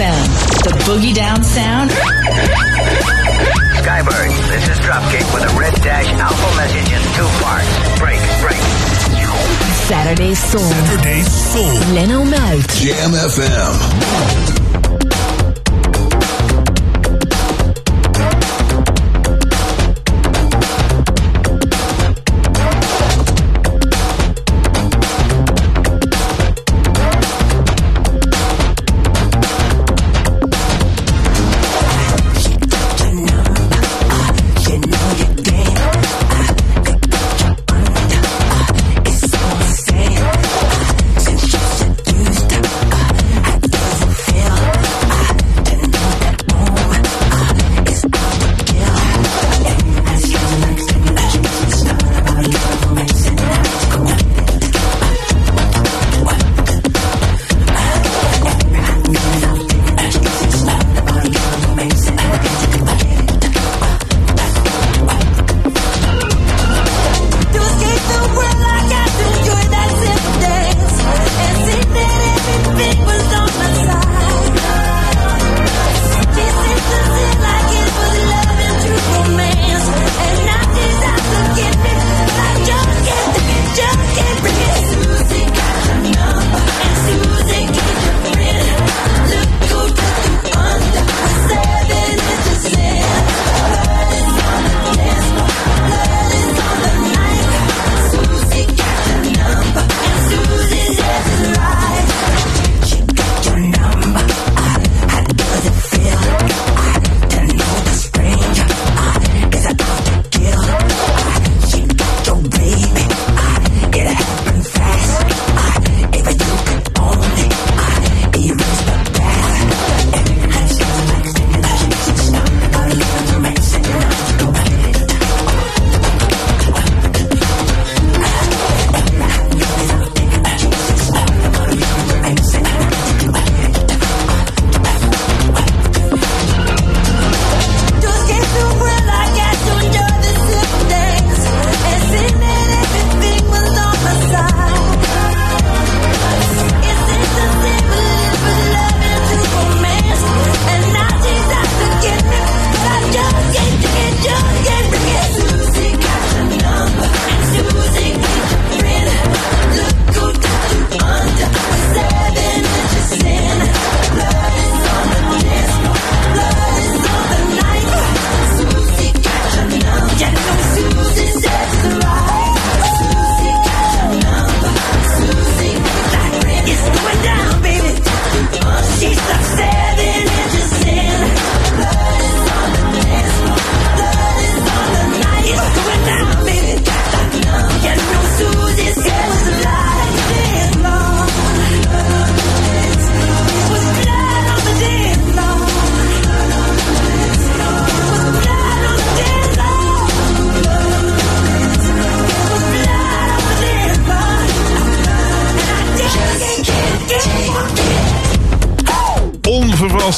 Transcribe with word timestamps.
FM, 0.00 0.64
the 0.64 0.70
boogie 0.84 1.14
down 1.14 1.44
sound. 1.44 1.90
Skybird, 3.80 4.32
this 4.48 4.66
is 4.70 4.78
Dropkick 4.80 5.34
with 5.34 5.44
a 5.44 5.58
red 5.58 5.74
dash 5.82 6.08
alpha 6.14 6.56
message 6.56 6.90
in 6.90 7.02
two 7.12 7.28
parts. 7.44 7.98
Break, 7.98 8.20
break. 8.40 8.60
Saturday 9.90 10.34
Soul. 10.34 10.60
Saturday 10.60 11.22
Soul. 11.22 11.92
Leno 11.92 12.24
Muit. 12.24 12.66
Jam 12.80 13.10
FM. 13.10 14.59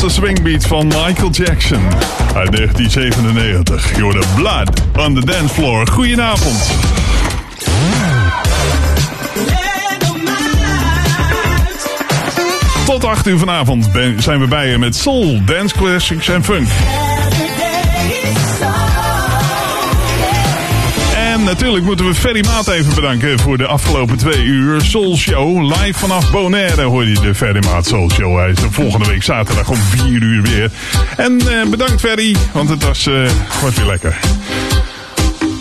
De 0.00 0.08
swingbeat 0.08 0.66
van 0.66 0.86
Michael 0.86 1.30
Jackson 1.30 1.82
uit 2.34 2.52
1997. 2.52 3.96
Je 3.96 4.22
Blood 4.34 4.82
on 5.06 5.14
the 5.14 5.26
Dance 5.26 5.54
Floor. 5.54 5.86
Goedenavond. 5.86 6.70
Tot 12.84 13.04
8 13.04 13.26
uur 13.26 13.38
vanavond 13.38 13.88
zijn 14.18 14.40
we 14.40 14.46
bij 14.46 14.68
je 14.68 14.78
met 14.78 14.96
soul, 14.96 15.44
dance 15.44 15.74
classics 15.76 16.28
en 16.28 16.44
funk. 16.44 16.68
Natuurlijk 21.52 21.84
moeten 21.84 22.06
we 22.06 22.14
Ferry 22.14 22.44
Maat 22.46 22.68
even 22.68 22.94
bedanken 22.94 23.38
voor 23.38 23.58
de 23.58 23.66
afgelopen 23.66 24.16
twee 24.16 24.42
uur 24.42 24.80
Soul 24.80 25.16
Show. 25.16 25.62
Live 25.62 25.98
vanaf 25.98 26.30
Bonaire 26.30 26.82
hoor 26.82 27.06
je 27.06 27.14
de 27.14 27.34
Ferry 27.34 27.62
Maat 27.64 27.86
Soul 27.86 28.10
Show. 28.10 28.36
Hij 28.36 28.50
is 28.50 28.62
er 28.62 28.72
volgende 28.72 29.06
week 29.06 29.22
zaterdag 29.22 29.68
om 29.68 29.76
4 29.76 30.22
uur 30.22 30.42
weer. 30.42 30.70
En 31.16 31.42
uh, 31.48 31.66
bedankt 31.70 32.00
Ferry, 32.00 32.36
want 32.52 32.68
het 32.68 32.84
was, 32.84 33.06
uh, 33.06 33.30
was 33.62 33.74
weer 33.74 33.86
lekker. 33.86 34.18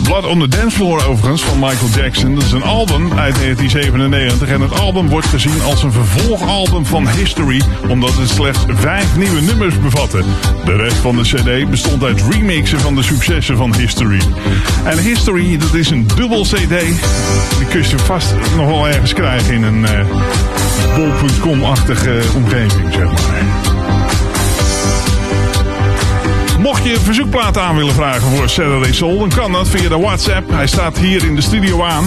Blood 0.02 0.24
on 0.24 0.38
the 0.38 0.48
Dance 0.48 0.76
Floor 0.76 1.04
overigens 1.06 1.42
van 1.42 1.58
Michael 1.58 1.90
Jackson. 1.96 2.34
Dat 2.34 2.44
is 2.44 2.52
een 2.52 2.62
album 2.62 3.02
uit 3.02 3.34
1997 3.34 4.48
en 4.48 4.60
het 4.60 4.80
album 4.80 5.08
wordt 5.08 5.26
gezien 5.26 5.62
als 5.62 5.82
een 5.82 5.92
vervolgalbum 5.92 6.86
van 6.86 7.08
History, 7.08 7.62
omdat 7.88 8.14
het 8.14 8.28
slechts 8.28 8.64
vijf 8.68 9.16
nieuwe 9.16 9.40
nummers 9.40 9.80
bevatte. 9.80 10.22
De 10.64 10.76
rest 10.76 10.96
van 10.96 11.16
de 11.16 11.22
cd 11.22 11.70
bestond 11.70 12.02
uit 12.02 12.22
remixen 12.30 12.80
van 12.80 12.94
de 12.94 13.02
successen 13.02 13.56
van 13.56 13.74
History. 13.74 14.20
En 14.84 14.98
History, 14.98 15.58
dat 15.58 15.74
is 15.74 15.90
een 15.90 16.06
dubbel 16.06 16.42
cd. 16.42 16.68
Die 17.58 17.66
kun 17.70 17.82
je 17.82 17.98
vast 17.98 18.34
nog 18.56 18.66
wel 18.66 18.88
ergens 18.88 19.12
krijgen 19.12 19.54
in 19.54 19.62
een 19.62 19.82
uh, 19.82 20.06
bol.com-achtige 20.94 22.20
omgeving, 22.34 22.92
zeg 22.92 23.04
maar. 23.04 23.71
Mocht 26.62 26.84
je 26.84 27.00
verzoekplaten 27.00 27.62
aan 27.62 27.76
willen 27.76 27.94
vragen 27.94 28.36
voor 28.36 28.48
Saturday 28.48 28.92
Soul, 28.92 29.18
dan 29.18 29.28
kan 29.28 29.52
dat 29.52 29.68
via 29.68 29.88
de 29.88 29.98
WhatsApp. 29.98 30.50
Hij 30.50 30.66
staat 30.66 30.98
hier 30.98 31.24
in 31.24 31.34
de 31.34 31.40
studio 31.40 31.82
aan. 31.84 32.04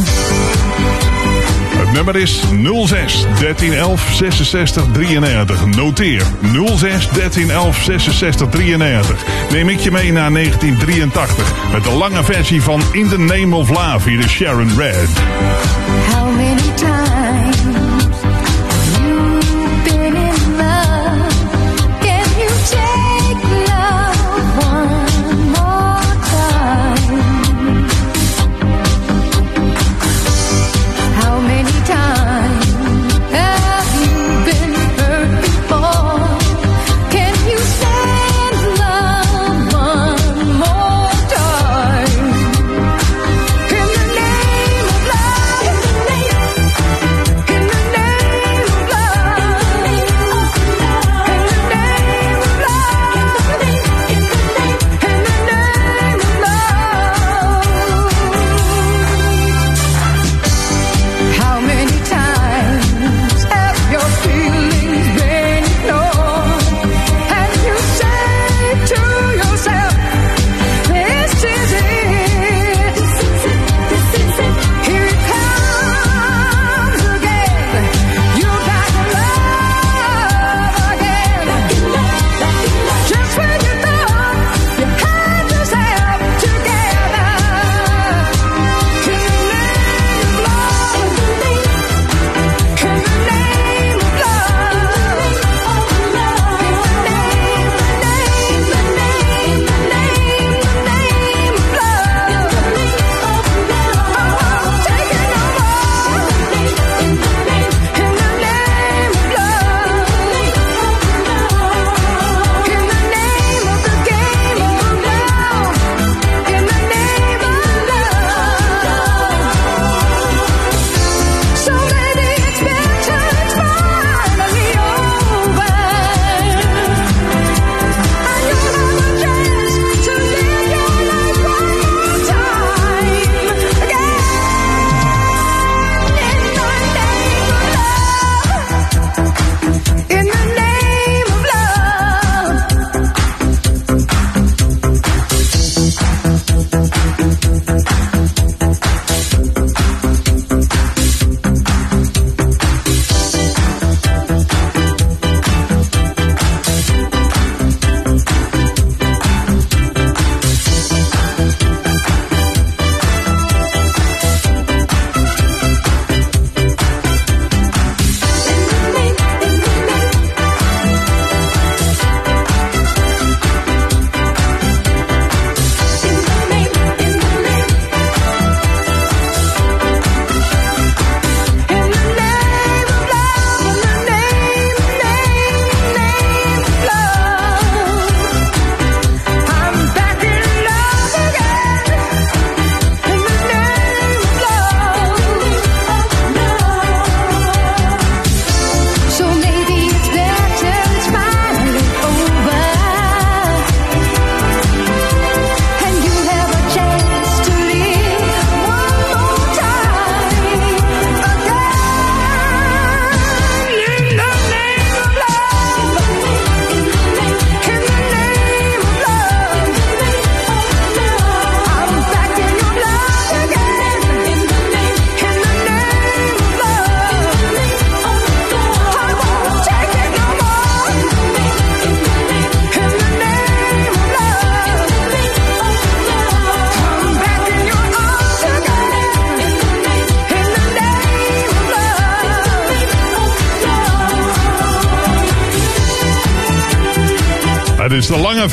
Het 1.78 1.92
nummer 1.92 2.16
is 2.16 2.44
06 2.86 3.22
1311 3.22 4.14
66 4.14 4.84
93. 4.92 5.66
Noteer 5.66 6.22
06 6.42 6.80
1311 6.80 7.84
66 7.84 8.48
93. 8.50 9.24
Neem 9.52 9.70
ik 9.70 9.80
je 9.80 9.92
mee 9.92 10.12
naar 10.12 10.32
1983 10.32 11.54
met 11.72 11.84
de 11.84 11.92
lange 11.92 12.24
versie 12.24 12.62
van 12.62 12.82
In 12.92 13.08
the 13.08 13.18
Name 13.20 13.56
of 13.56 13.70
Love 13.70 14.10
hier 14.10 14.22
de 14.22 14.30
Sharon 14.30 14.72
Red. 14.78 15.10
How 16.12 16.36
many 16.36 16.74
times 16.76 17.65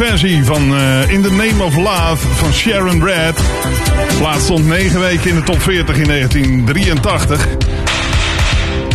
versie 0.09 0.45
van 0.45 0.77
eh, 0.77 1.11
In 1.11 1.23
the 1.23 1.31
Name 1.31 1.65
of 1.65 1.77
Love 1.77 2.29
van 2.35 2.53
Sharon 2.53 3.05
Red. 3.05 3.41
Plaats 4.19 4.45
stond 4.45 4.67
9 4.67 5.01
weken 5.01 5.31
in 5.31 5.35
de 5.35 5.43
top 5.43 5.63
40 5.63 5.97
in 5.97 6.07
1983. 6.07 7.47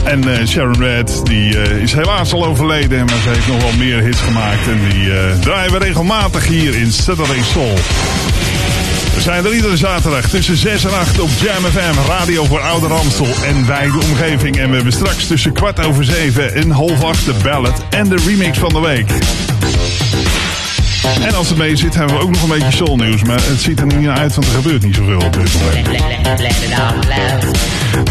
En 0.04 0.40
eh, 0.40 0.48
Sharon 0.48 0.80
Red 0.80 1.22
die, 1.24 1.60
eh, 1.60 1.82
is 1.82 1.94
helaas 1.94 2.34
al 2.34 2.46
overleden, 2.46 3.06
maar 3.06 3.22
ze 3.24 3.30
heeft 3.30 3.48
nog 3.48 3.62
wel 3.62 3.74
meer 3.78 4.02
hits 4.02 4.20
gemaakt. 4.20 4.68
En 4.68 4.80
die 4.90 5.40
draaien 5.40 5.72
we 5.72 5.78
regelmatig 5.78 6.48
hier 6.48 6.76
in 6.76 6.92
Saturday 6.92 7.44
Soul. 7.44 7.78
We 9.16 9.22
zijn 9.22 9.46
er 9.46 9.54
iedere 9.54 9.78
zaterdag 9.78 10.30
tussen 10.30 10.58
6 10.58 10.84
en 10.84 10.94
8 10.94 11.20
op 11.20 11.30
Jam 11.42 11.64
FM, 11.72 12.08
radio 12.08 12.46
voor 12.46 12.62
Ouder 12.62 12.94
Amstel 12.94 13.28
en 13.46 13.68
wijde 13.68 13.98
omgeving. 13.98 14.58
En 14.58 14.70
we 14.70 14.76
hebben 14.76 14.94
straks 14.94 15.28
tussen 15.28 15.54
kwart 15.54 15.86
over 15.86 16.04
7 16.04 16.54
en 16.54 16.72
half 16.72 17.04
8 17.04 17.26
de 17.26 17.34
ballad 17.44 17.84
en 17.90 18.10
de 18.10 18.18
remix 18.26 18.58
van 18.58 18.70
de 18.70 18.80
week. 18.80 19.12
En 21.22 21.36
als 21.36 21.50
het 21.50 21.58
mee 21.58 21.76
zit, 21.76 21.96
hebben 21.96 22.16
we 22.16 22.22
ook 22.22 22.32
nog 22.32 22.42
een 22.44 22.50
beetje 22.50 22.72
soulnieuws. 22.72 23.24
Maar 23.24 23.40
het 23.42 23.62
ziet 23.62 23.80
er 23.80 23.86
niet 23.86 24.08
uit, 24.08 24.36
want 24.36 24.48
er 24.48 24.54
gebeurt 24.54 24.84
niet 24.84 24.96
zoveel 24.96 25.20
op 25.20 25.34
dit 25.34 25.54
moment. 25.54 25.88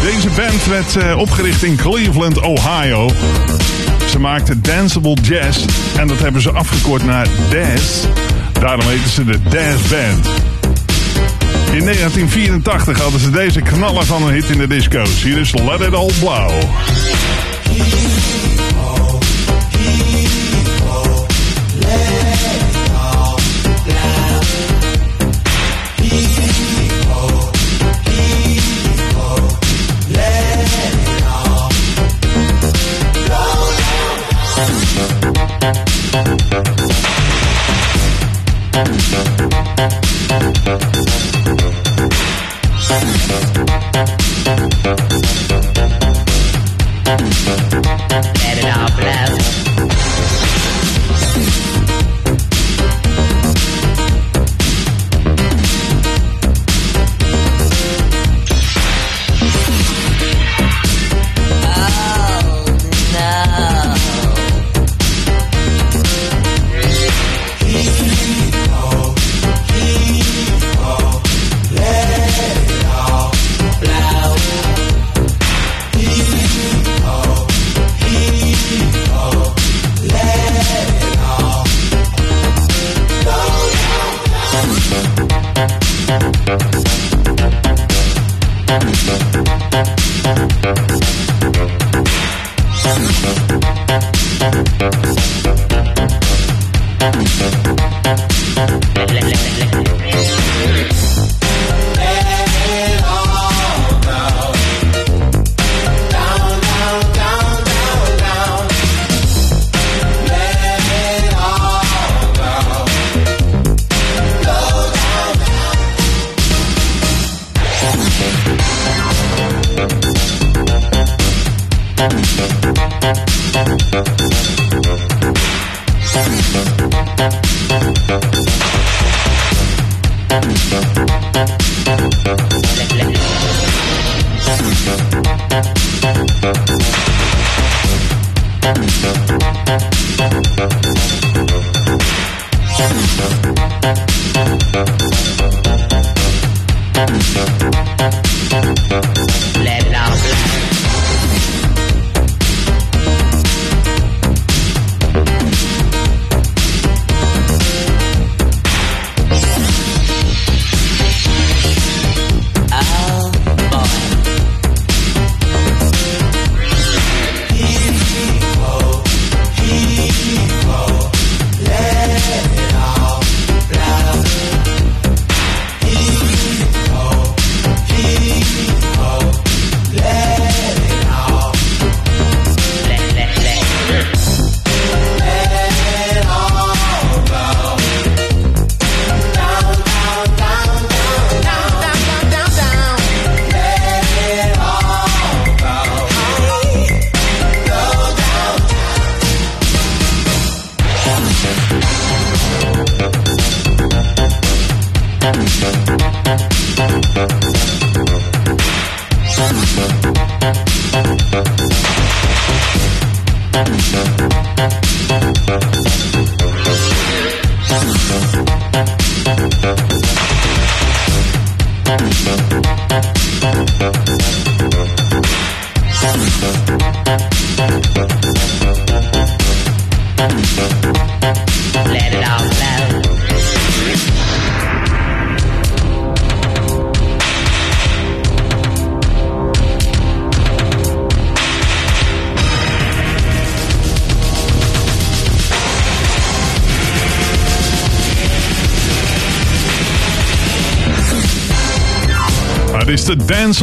Deze 0.01 0.29
band 0.35 0.65
werd 0.65 0.95
eh, 0.95 1.17
opgericht 1.17 1.63
in 1.63 1.75
Cleveland, 1.75 2.39
Ohio. 2.41 3.09
Ze 4.09 4.19
maakten 4.19 4.61
danceable 4.61 5.17
jazz 5.21 5.65
en 5.97 6.07
dat 6.07 6.19
hebben 6.19 6.41
ze 6.41 6.51
afgekort 6.51 7.05
naar 7.05 7.27
Daz. 7.49 8.05
Daarom 8.59 8.87
heten 8.87 9.09
ze 9.09 9.25
de 9.25 9.39
Daz 9.43 9.81
Band. 9.89 10.27
In 11.71 11.83
1984 11.83 12.99
hadden 12.99 13.19
ze 13.19 13.29
deze 13.29 13.61
knaller 13.61 14.05
van 14.05 14.23
een 14.23 14.33
hit 14.33 14.49
in 14.49 14.57
de 14.57 14.67
disco's. 14.67 15.23
Hier 15.23 15.37
is 15.37 15.53
Let 15.53 15.81
It 15.81 15.93
All 15.93 16.11
Blow. 16.19 16.51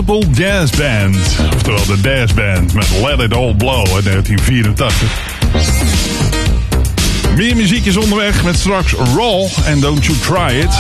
Danceable 0.04 0.34
Jazz 0.34 0.76
Band. 0.76 1.16
Oftewel 1.54 1.86
de 1.86 1.96
Jazz 2.02 2.34
Band 2.34 2.74
met 2.74 2.86
Let 3.02 3.20
It 3.20 3.34
All 3.34 3.54
Blow 3.54 3.94
uit 3.94 4.04
1984. 4.04 5.08
Meer 7.36 7.56
muziek 7.56 7.84
is 7.84 7.96
onderweg 7.96 8.44
met 8.44 8.56
straks 8.56 8.92
Raw 8.92 9.46
en 9.64 9.80
Don't 9.80 10.04
You 10.04 10.18
Try 10.18 10.60
It. 10.60 10.74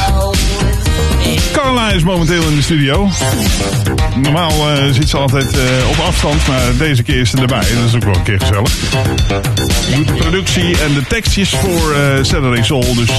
Carla 1.52 1.90
is 1.90 2.02
momenteel 2.02 2.42
in 2.42 2.56
de 2.56 2.62
studio. 2.62 3.08
Normaal 4.16 4.50
eh, 4.50 4.84
zit 4.90 5.08
ze 5.08 5.16
altijd 5.16 5.52
eh, 5.52 5.88
op 5.88 5.98
afstand, 6.06 6.46
maar 6.46 6.76
deze 6.78 7.02
keer 7.02 7.20
is 7.20 7.30
ze 7.30 7.36
erbij. 7.36 7.64
Dat 7.74 7.84
is 7.86 7.94
ook 7.94 8.04
wel 8.04 8.14
een 8.14 8.22
keer 8.22 8.40
gezellig. 8.40 8.70
Doet 9.94 10.08
de 10.08 10.14
productie 10.14 10.78
en 10.82 10.94
de 10.94 11.02
tekstjes 11.08 11.50
voor 11.50 11.92
eh 11.92 12.00
Saturday 12.22 12.62
Soul, 12.62 12.94
dus 12.94 13.10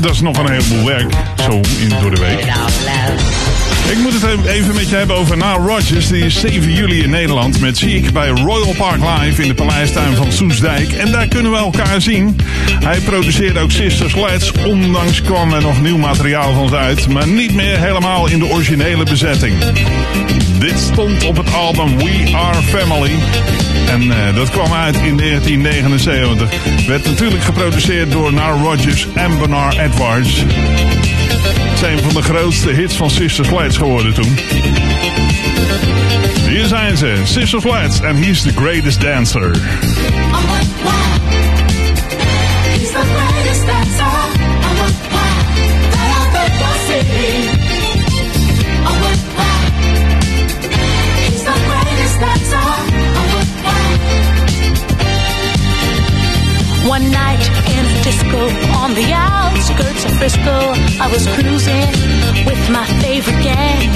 dat 0.00 0.12
is 0.12 0.20
nog 0.20 0.38
een 0.38 0.50
heleboel 0.50 0.84
werk 0.84 1.12
zo 1.36 1.60
in 1.78 1.88
door 2.00 2.14
de 2.14 2.20
week. 2.20 2.44
Ik 3.90 3.98
moet 3.98 4.22
het 4.22 4.46
even 4.46 4.74
met 4.74 4.88
je 4.88 4.96
hebben 4.96 5.16
over 5.16 5.36
Nile 5.36 5.66
Rodgers. 5.66 6.08
Die 6.08 6.24
is 6.24 6.40
7 6.40 6.72
juli 6.72 7.02
in 7.02 7.10
Nederland 7.10 7.60
met 7.60 7.78
Ziek 7.78 8.12
bij 8.12 8.28
Royal 8.28 8.74
Park 8.76 9.00
Live 9.00 9.42
in 9.42 9.48
de 9.48 9.54
paleistuin 9.54 10.16
van 10.16 10.32
Soesdijk. 10.32 10.92
En 10.92 11.12
daar 11.12 11.28
kunnen 11.28 11.52
we 11.52 11.58
elkaar 11.58 12.00
zien. 12.00 12.36
Hij 12.84 13.00
produceerde 13.00 13.60
ook 13.60 13.70
Sister 13.70 14.10
Sledge. 14.10 14.68
Ondanks 14.68 15.22
kwam 15.22 15.52
er 15.52 15.62
nog 15.62 15.82
nieuw 15.82 15.96
materiaal 15.96 16.54
van 16.54 16.74
uit. 16.74 17.08
Maar 17.08 17.28
niet 17.28 17.54
meer 17.54 17.78
helemaal 17.78 18.28
in 18.28 18.38
de 18.38 18.46
originele 18.46 19.04
bezetting. 19.04 19.54
Dit 20.58 20.78
stond 20.78 21.24
op 21.24 21.36
het 21.36 21.54
album 21.54 21.96
We 21.96 22.30
Are 22.34 22.62
Family. 22.62 23.12
En 23.88 24.10
eh, 24.10 24.34
dat 24.34 24.50
kwam 24.50 24.72
uit 24.72 24.96
in 24.96 25.16
1979. 25.16 26.86
Werd 26.86 27.04
natuurlijk 27.04 27.42
geproduceerd 27.42 28.12
door 28.12 28.32
Nile 28.32 28.62
Rodgers 28.62 29.06
en 29.14 29.38
Bernard 29.38 29.76
Edwards. 29.76 30.44
Het 31.42 31.82
is 31.82 31.82
een 31.88 31.98
van 32.02 32.14
de 32.14 32.22
grootste 32.22 32.70
hits 32.70 32.96
van 32.96 33.10
Sister 33.10 33.44
Sledge 33.44 33.78
geworden 33.78 34.14
toen. 34.14 34.38
Hier 36.48 36.66
zijn 36.66 36.96
ze, 36.96 37.20
Sister 37.24 37.60
Sledge, 37.60 38.06
en 38.06 38.16
he's 38.16 38.42
the 38.42 38.52
greatest 38.52 39.00
dancer. 39.00 39.50
He's 42.62 42.90
the 42.90 43.04
greatest 43.16 43.66
dancer. 43.66 44.04
Oh, 44.04 44.74
what, 44.78 44.94
wow, 45.10 45.42
that 45.92 46.10
I've 46.20 46.36
ever 46.44 46.74
seen. 46.86 47.42
Oh, 48.86 48.96
what, 49.02 49.18
wow. 49.36 49.60
He's 51.16 51.42
the 51.42 51.54
greatest 51.68 52.16
dancer. 52.20 52.66
Oh, 53.16 53.26
what, 53.34 53.48
wow. 53.64 53.90
One 56.88 57.06
night 57.10 57.44
in 57.68 57.84
a 57.86 58.02
disco 58.02 58.40
on 58.82 58.94
the 58.94 59.12
outskirts 59.70 60.04
of 60.04 60.12
Frisco, 60.18 60.58
I 61.00 61.08
was 61.12 61.26
cruising 61.34 61.90
with 62.46 62.62
my 62.70 62.86
favorite 63.02 63.42
gang. 63.42 63.90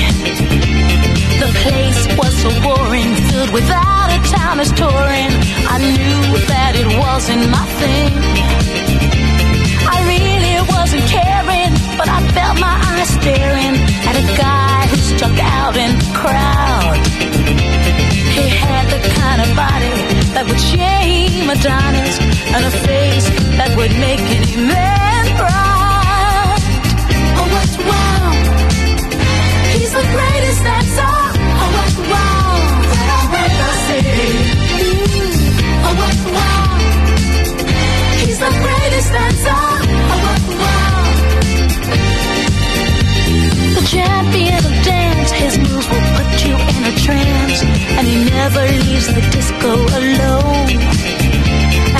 The 1.40 1.50
place 1.62 2.02
was 2.16 2.32
so 2.42 2.50
boring, 2.62 3.14
filled 3.30 3.52
with 3.52 3.68
out 3.70 4.10
of 4.16 4.24
towners 4.30 4.72
touring. 4.72 5.30
I 5.66 5.78
knew 5.78 6.38
that 6.46 6.72
it 6.76 6.86
wasn't 6.98 7.50
my 7.50 7.66
thing. 7.80 8.12
I 9.86 9.96
really 10.12 10.56
wasn't 10.74 11.06
caring, 11.08 11.72
but 11.98 12.08
I 12.08 12.20
felt 12.32 12.60
my 12.60 12.76
eyes 12.94 13.08
staring 13.20 13.74
at 14.08 14.14
a 14.16 14.26
guy 14.36 14.86
who 14.88 14.96
stuck 14.96 15.38
out 15.38 15.76
in 15.76 15.98
the 15.98 16.10
crowd. 16.14 16.98
He 18.36 18.48
had 18.48 18.84
the 18.90 19.00
kind 19.20 19.40
of 19.42 19.48
body 19.56 19.94
that 20.34 20.44
would 20.48 20.60
shame 20.60 21.48
Adonis 21.50 22.18
and 22.54 22.64
a 22.64 22.70
face 22.70 23.26
that 23.58 23.76
would 23.76 23.92
make 23.98 24.20
any 24.20 24.56
man 24.56 25.36
proud. 25.36 25.63
The 30.44 30.50
greatest 30.50 30.62
dancer. 30.64 31.14
Oh, 31.56 31.70
what's 31.74 31.96
wow? 31.96 32.52
That 32.92 33.24
what's 36.00 36.24
wow? 36.36 36.76
He's 38.20 38.38
the 38.38 38.52
greatest 38.64 39.10
dancer. 39.12 39.62
Oh, 40.12 40.20
what's 40.24 40.48
wow? 40.60 41.04
The 43.76 43.84
champion 43.88 44.60
of 44.68 44.74
dance, 44.84 45.30
his 45.32 45.54
moves 45.58 45.88
will 45.88 46.06
put 46.18 46.30
you 46.44 46.54
in 46.54 46.82
a 46.84 46.94
trance, 47.04 47.58
and 47.96 48.06
he 48.06 48.16
never 48.28 48.62
leaves 48.84 49.08
the 49.14 49.22
disco 49.32 49.72
alone. 49.72 50.70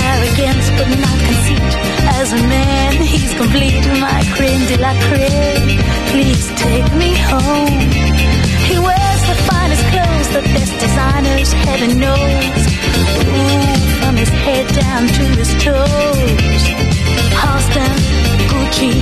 Arrogance, 0.04 0.68
but 0.76 0.88
not 1.00 1.18
conceit. 1.28 1.72
As 2.20 2.32
a 2.32 2.36
man, 2.36 2.92
he's 3.02 3.32
complete. 3.34 3.84
My 4.00 4.22
creme 4.36 4.64
de 4.66 4.76
la 4.76 4.92
creme. 5.06 5.80
Please 6.12 6.46
take 6.56 6.92
me 6.94 7.16
home. 7.16 8.13
The 9.28 9.36
finest 9.48 9.84
clothes, 9.92 10.28
the 10.36 10.42
best 10.54 10.74
designers, 10.80 11.52
heaven 11.52 11.98
knows. 11.98 12.60
Ooh, 13.24 13.74
from 14.00 14.16
his 14.16 14.28
head 14.28 14.66
down 14.74 15.06
to 15.06 15.24
his 15.40 15.50
toes. 15.64 16.62
Halston, 17.40 17.94
Gucci, 18.50 18.94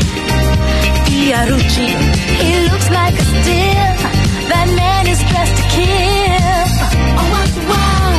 Fiorucci. 1.06 1.88
He 2.42 2.52
looks 2.68 2.88
like 2.90 3.14
a 3.18 3.26
steal. 3.34 3.92
That 4.52 4.68
man 4.80 5.04
is 5.08 5.20
dressed 5.30 5.56
to 5.60 5.64
kill. 5.74 6.66
Oh, 7.18 7.26
what 7.34 7.50
wow! 7.70 8.12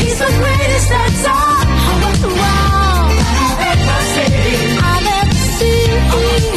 He's 0.00 0.18
the 0.18 0.30
greatest 0.40 0.88
dancer. 0.88 1.42
Oh, 1.88 1.96
what 2.02 2.20
wow! 2.40 3.06
I've 4.88 5.06
ever 5.14 5.34
seen. 5.58 6.55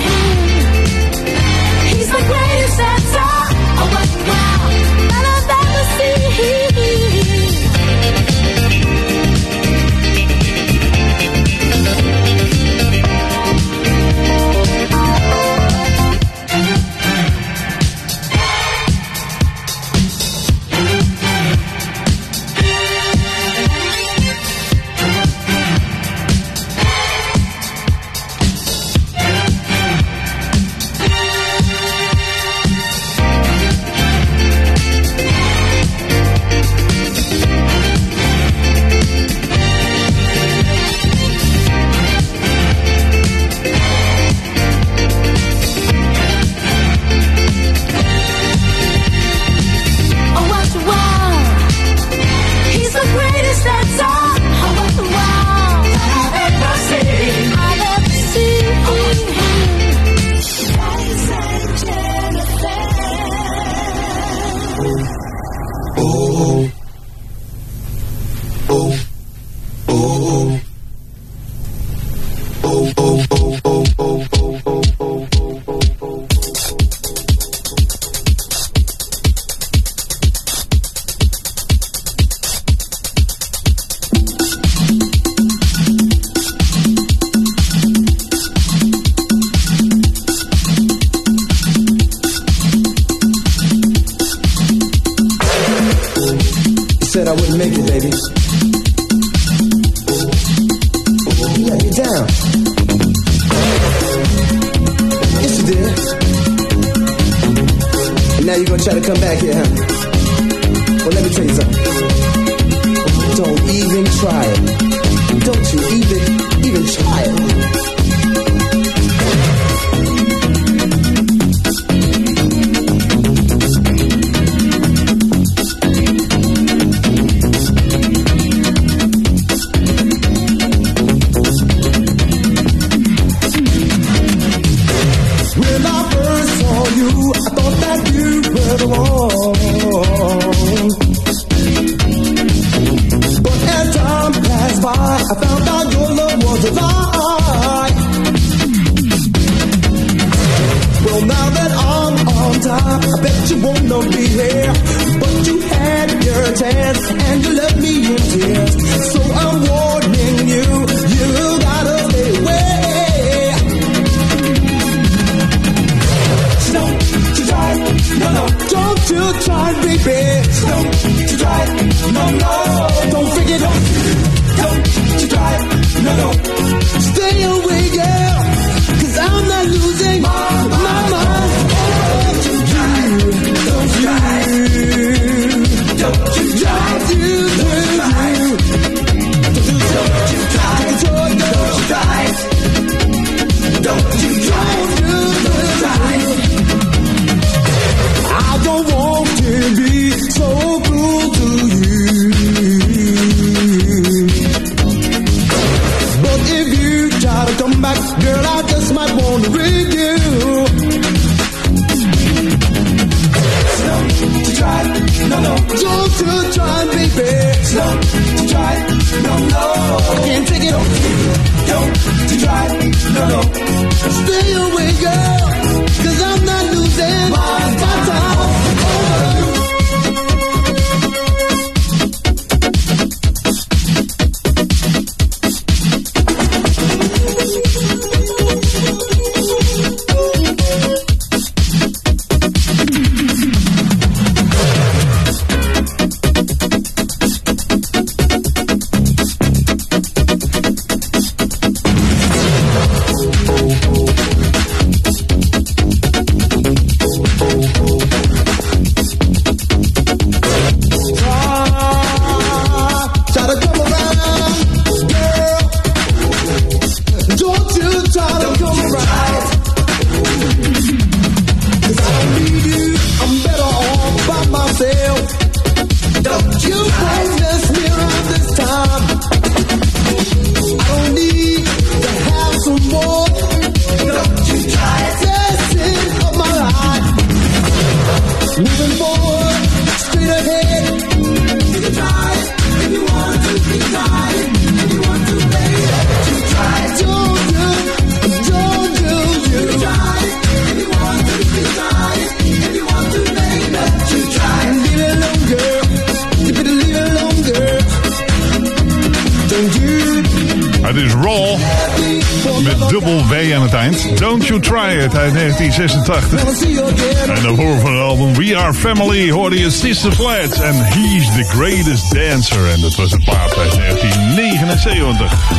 Mr. 320.00 320.16
Flats 320.16 320.60
en 320.60 320.76
He's 320.76 321.28
the 321.36 321.44
Greatest 321.44 322.14
Dancer. 322.14 322.70
En 322.72 322.82
dat 322.82 322.96
was 322.96 323.12
een 323.12 323.24
paard 323.24 323.58
uit 323.58 323.72
1979. 323.72 325.52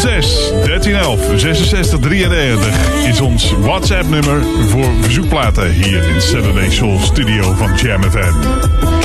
06 0.00 0.50
1311 0.50 1.40
66 1.40 1.98
is 3.06 3.20
ons 3.20 3.52
WhatsApp 3.58 4.08
nummer 4.08 4.42
voor 4.68 4.90
verzoekplaten 5.00 5.70
hier 5.70 6.08
in 6.08 6.20
Saturday 6.20 6.70
Soul 6.70 6.98
Studio 6.98 7.54
van 7.54 7.76
Jam 7.76 8.02
FM 8.02 8.99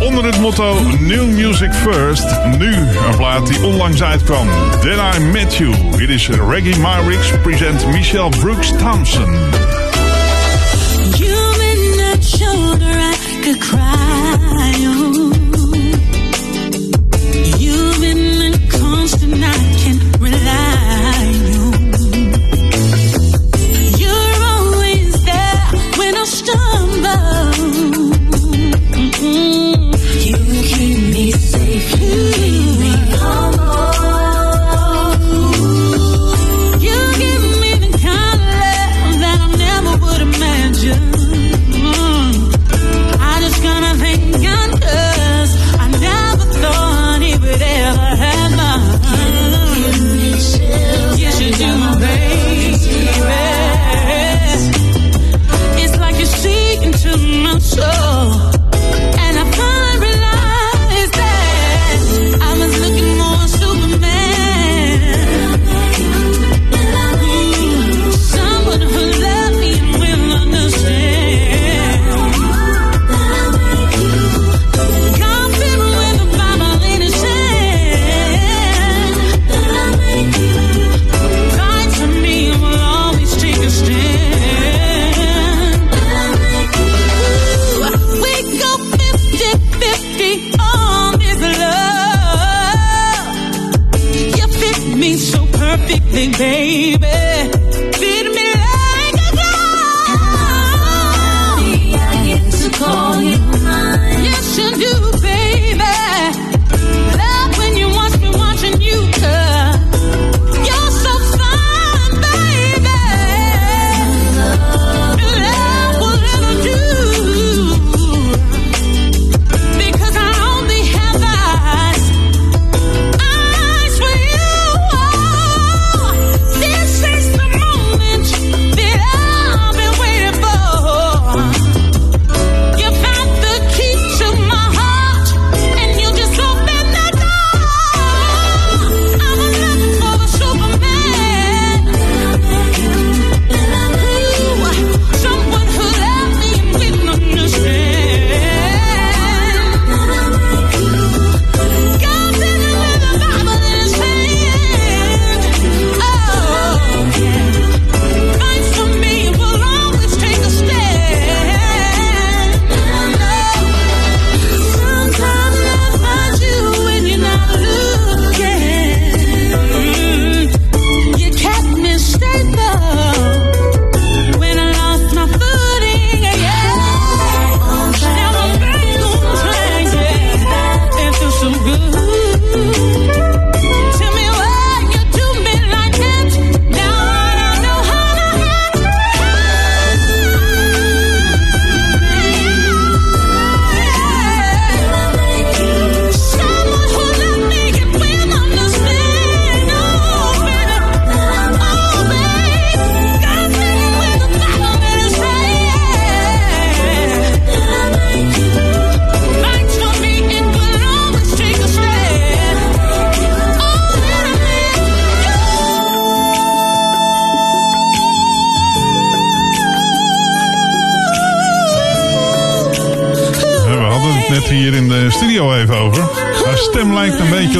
onder 0.00 0.24
het 0.24 0.40
motto 0.40 0.80
New 1.00 1.30
Music 1.30 1.72
First. 1.72 2.44
Nu 2.58 2.74
een 2.74 3.16
plaat 3.16 3.46
die 3.46 3.64
onlangs 3.64 4.02
uitkwam. 4.02 4.48
Then 4.80 4.98
I 5.14 5.24
Met 5.32 5.56
You. 5.56 5.74
Dit 5.96 6.08
is 6.08 6.28
Reggie 6.28 6.78
Myricks 6.78 7.32
present 7.42 7.86
Michelle 7.86 8.28
Brooks 8.28 8.72
Thompson. 8.78 9.59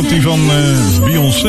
Op 0.00 0.08
die 0.08 0.22
van 0.22 0.40
eh, 0.40 1.04
Beyoncé. 1.04 1.48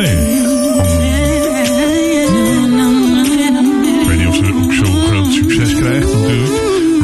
Ik 3.99 4.07
weet 4.07 4.17
niet 4.17 4.27
of 4.27 4.35
ze 4.35 4.53
ook 4.63 4.73
zo 4.73 4.83
groot 4.83 5.33
succes 5.33 5.75
krijgt 5.75 6.13
natuurlijk. 6.13 6.51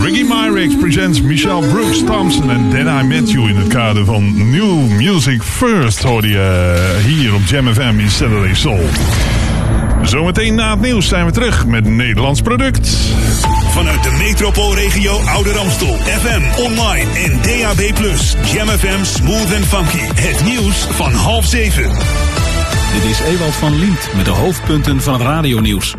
Ricky 0.01 0.23
Myrex 0.23 0.75
presents 0.75 1.21
Michelle 1.21 1.67
Brooks 1.67 2.03
Thompson 2.03 2.51
en 2.51 2.69
Then 2.69 2.87
I 2.87 3.03
Met 3.03 3.31
You 3.31 3.49
in 3.49 3.55
het 3.55 3.67
kader 3.67 4.05
van 4.05 4.49
New 4.51 4.89
Music 4.89 5.41
First 5.43 6.03
hoorde 6.03 6.27
je 6.27 7.01
hier 7.05 7.33
op 7.33 7.41
Jam 7.45 7.73
FM 7.73 7.99
in 7.99 8.11
Saturday 8.11 8.53
Soul. 8.53 8.89
Zometeen 10.01 10.55
na 10.55 10.71
het 10.71 10.81
nieuws 10.81 11.07
zijn 11.07 11.25
we 11.25 11.31
terug 11.31 11.65
met 11.65 11.85
Nederlands 11.85 12.41
product. 12.41 12.97
Vanuit 13.77 14.03
de 14.03 14.11
metropoolregio 14.11 15.11
Ouder 15.11 15.57
Amstel. 15.57 15.93
FM, 15.93 16.61
online 16.61 17.11
en 17.11 17.41
DAB+. 17.41 17.79
Jam 18.53 18.67
FM 18.67 19.03
Smooth 19.03 19.55
and 19.55 19.65
Funky. 19.65 20.21
Het 20.21 20.43
nieuws 20.43 20.75
van 20.75 21.11
half 21.11 21.45
zeven. 21.45 21.83
Dit 22.93 23.03
is 23.03 23.19
Ewald 23.19 23.53
van 23.53 23.79
Lient 23.79 24.09
met 24.15 24.25
de 24.25 24.31
hoofdpunten 24.31 25.01
van 25.01 25.13
het 25.13 25.21
radionieuws. 25.21 25.95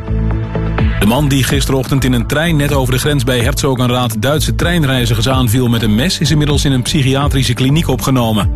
De 0.98 1.06
man 1.06 1.28
die 1.28 1.44
gisterochtend 1.44 2.04
in 2.04 2.12
een 2.12 2.26
trein 2.26 2.56
net 2.56 2.72
over 2.72 2.92
de 2.92 2.98
grens 2.98 3.24
bij 3.24 3.38
Herzogenraad 3.38 4.22
Duitse 4.22 4.54
treinreizigers 4.54 5.28
aanviel 5.28 5.68
met 5.68 5.82
een 5.82 5.94
mes 5.94 6.18
is 6.18 6.30
inmiddels 6.30 6.64
in 6.64 6.72
een 6.72 6.82
psychiatrische 6.82 7.54
kliniek 7.54 7.88
opgenomen. 7.88 8.50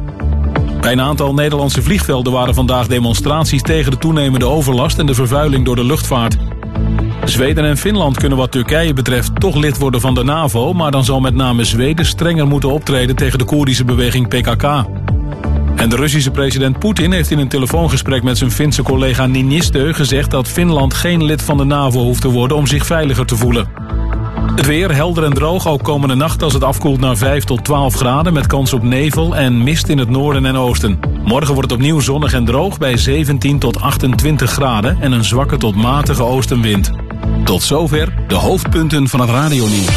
Bij 0.80 0.92
een 0.92 1.00
aantal 1.00 1.34
Nederlandse 1.34 1.82
vliegvelden 1.82 2.32
waren 2.32 2.54
vandaag 2.54 2.86
demonstraties 2.86 3.62
tegen 3.62 3.90
de 3.90 3.98
toenemende 3.98 4.46
overlast 4.46 4.98
en 4.98 5.06
de 5.06 5.14
vervuiling 5.14 5.64
door 5.64 5.76
de 5.76 5.84
luchtvaart. 5.84 6.36
Zweden 7.32 7.64
en 7.64 7.76
Finland 7.76 8.16
kunnen 8.16 8.38
wat 8.38 8.50
Turkije 8.50 8.92
betreft 8.92 9.40
toch 9.40 9.56
lid 9.56 9.78
worden 9.78 10.00
van 10.00 10.14
de 10.14 10.24
NAVO, 10.24 10.72
maar 10.72 10.90
dan 10.90 11.04
zal 11.04 11.20
met 11.20 11.34
name 11.34 11.64
Zweden 11.64 12.06
strenger 12.06 12.46
moeten 12.46 12.70
optreden 12.70 13.16
tegen 13.16 13.38
de 13.38 13.44
Koerdische 13.44 13.84
beweging 13.84 14.28
PKK. 14.28 14.62
En 15.76 15.88
de 15.88 15.96
Russische 15.96 16.30
president 16.30 16.78
Poetin 16.78 17.12
heeft 17.12 17.30
in 17.30 17.38
een 17.38 17.48
telefoongesprek 17.48 18.22
met 18.22 18.38
zijn 18.38 18.50
Finse 18.50 18.82
collega 18.82 19.28
Ninistö 19.28 19.88
gezegd 19.88 20.30
dat 20.30 20.48
Finland 20.48 20.94
geen 20.94 21.24
lid 21.24 21.42
van 21.42 21.56
de 21.56 21.64
NAVO 21.64 22.02
hoeft 22.02 22.20
te 22.20 22.28
worden 22.28 22.56
om 22.56 22.66
zich 22.66 22.86
veiliger 22.86 23.26
te 23.26 23.36
voelen. 23.36 23.68
Het 24.56 24.66
weer 24.66 24.94
helder 24.94 25.24
en 25.24 25.34
droog, 25.34 25.68
ook 25.68 25.82
komende 25.82 26.14
nacht 26.14 26.42
als 26.42 26.52
het 26.52 26.64
afkoelt 26.64 27.00
naar 27.00 27.16
5 27.16 27.44
tot 27.44 27.64
12 27.64 27.94
graden... 27.94 28.32
met 28.32 28.46
kans 28.46 28.72
op 28.72 28.82
nevel 28.82 29.36
en 29.36 29.62
mist 29.62 29.88
in 29.88 29.98
het 29.98 30.10
noorden 30.10 30.46
en 30.46 30.56
oosten. 30.56 30.98
Morgen 31.24 31.54
wordt 31.54 31.70
het 31.70 31.80
opnieuw 31.80 32.00
zonnig 32.00 32.32
en 32.32 32.44
droog 32.44 32.78
bij 32.78 32.96
17 32.96 33.58
tot 33.58 33.80
28 33.80 34.50
graden... 34.50 34.96
en 35.00 35.12
een 35.12 35.24
zwakke 35.24 35.56
tot 35.56 35.74
matige 35.74 36.22
oostenwind. 36.22 37.01
Tot 37.44 37.62
zover 37.62 38.14
de 38.28 38.34
hoofdpunten 38.34 39.08
van 39.08 39.20
het 39.20 39.30
radionieuws. 39.30 39.88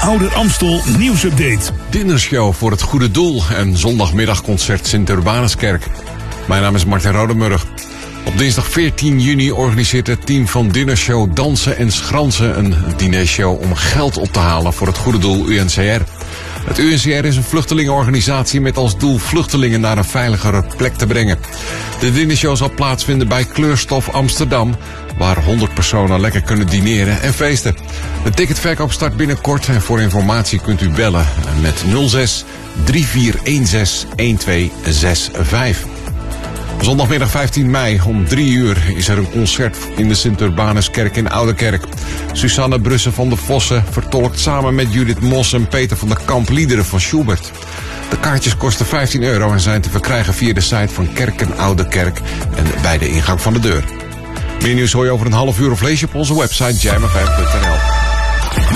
Ouder 0.00 0.34
Amstel 0.34 0.80
nieuwsupdate. 0.98 1.72
Dinnershow 1.90 2.54
voor 2.54 2.70
het 2.70 2.82
goede 2.82 3.10
doel 3.10 3.42
en 3.54 3.76
zondagmiddagconcert 3.76 4.86
Sint-Urbanuskerk. 4.86 5.86
Mijn 6.48 6.62
naam 6.62 6.74
is 6.74 6.84
Martin 6.84 7.12
Rodemurg. 7.12 7.66
Op 8.24 8.38
dinsdag 8.38 8.68
14 8.68 9.20
juni 9.20 9.52
organiseert 9.52 10.06
het 10.06 10.26
team 10.26 10.48
van 10.48 10.68
Dinnershow 10.68 11.34
Dansen 11.34 11.76
en 11.76 11.92
Schransen 11.92 12.58
een 12.58 12.74
dinershow 12.96 13.60
om 13.60 13.74
geld 13.74 14.18
op 14.18 14.32
te 14.32 14.38
halen 14.38 14.72
voor 14.72 14.86
het 14.86 14.98
goede 14.98 15.18
doel 15.18 15.48
UNCR. 15.48 16.19
Het 16.64 16.78
UNCR 16.78 17.24
is 17.24 17.36
een 17.36 17.42
vluchtelingenorganisatie 17.42 18.60
met 18.60 18.76
als 18.76 18.98
doel 18.98 19.18
vluchtelingen 19.18 19.80
naar 19.80 19.98
een 19.98 20.04
veiligere 20.04 20.64
plek 20.76 20.94
te 20.94 21.06
brengen. 21.06 21.38
De 22.00 22.12
dinershow 22.12 22.56
zal 22.56 22.70
plaatsvinden 22.74 23.28
bij 23.28 23.44
Kleurstof 23.44 24.08
Amsterdam, 24.08 24.76
waar 25.18 25.44
100 25.44 25.74
personen 25.74 26.20
lekker 26.20 26.42
kunnen 26.42 26.66
dineren 26.66 27.22
en 27.22 27.34
feesten. 27.34 27.76
De 28.24 28.30
ticketverkoop 28.30 28.92
start 28.92 29.16
binnenkort 29.16 29.68
en 29.68 29.82
voor 29.82 30.00
informatie 30.00 30.60
kunt 30.60 30.80
u 30.80 30.88
bellen 30.88 31.26
met 31.60 31.84
06 32.06 32.44
3416 32.84 34.08
1265. 34.16 35.99
Zondagmiddag 36.80 37.30
15 37.30 37.70
mei 37.70 38.00
om 38.06 38.28
3 38.28 38.52
uur 38.52 38.92
is 38.96 39.08
er 39.08 39.18
een 39.18 39.30
concert 39.30 39.76
in 39.96 40.08
de 40.08 40.14
Sint-Urbanuskerk 40.14 41.16
in 41.16 41.30
Oudekerk. 41.30 41.84
Susanne 42.32 42.80
Brussen 42.80 43.12
van 43.12 43.28
de 43.28 43.36
Vossen 43.36 43.84
vertolkt 43.90 44.38
samen 44.38 44.74
met 44.74 44.92
Judith 44.92 45.20
Mos 45.20 45.52
en 45.52 45.68
Peter 45.68 45.96
van 45.96 46.08
der 46.08 46.20
Kamp 46.24 46.48
liederen 46.48 46.84
van 46.84 47.00
Schubert. 47.00 47.50
De 48.10 48.18
kaartjes 48.18 48.56
kosten 48.56 48.86
15 48.86 49.22
euro 49.22 49.52
en 49.52 49.60
zijn 49.60 49.80
te 49.80 49.90
verkrijgen 49.90 50.34
via 50.34 50.52
de 50.52 50.60
site 50.60 50.88
van 50.88 51.12
Kerken 51.12 51.58
en 52.56 52.82
bij 52.82 52.98
de 52.98 53.08
ingang 53.08 53.40
van 53.40 53.52
de 53.52 53.60
deur. 53.60 53.84
Meer 54.62 54.74
nieuws 54.74 54.92
hoor 54.92 55.04
je 55.04 55.10
over 55.10 55.26
een 55.26 55.32
half 55.32 55.60
uur 55.60 55.70
of 55.70 55.80
lees 55.80 56.00
je 56.00 56.06
op 56.06 56.14
onze 56.14 56.38
website 56.38 56.76
jamfm.nl. 56.76 57.99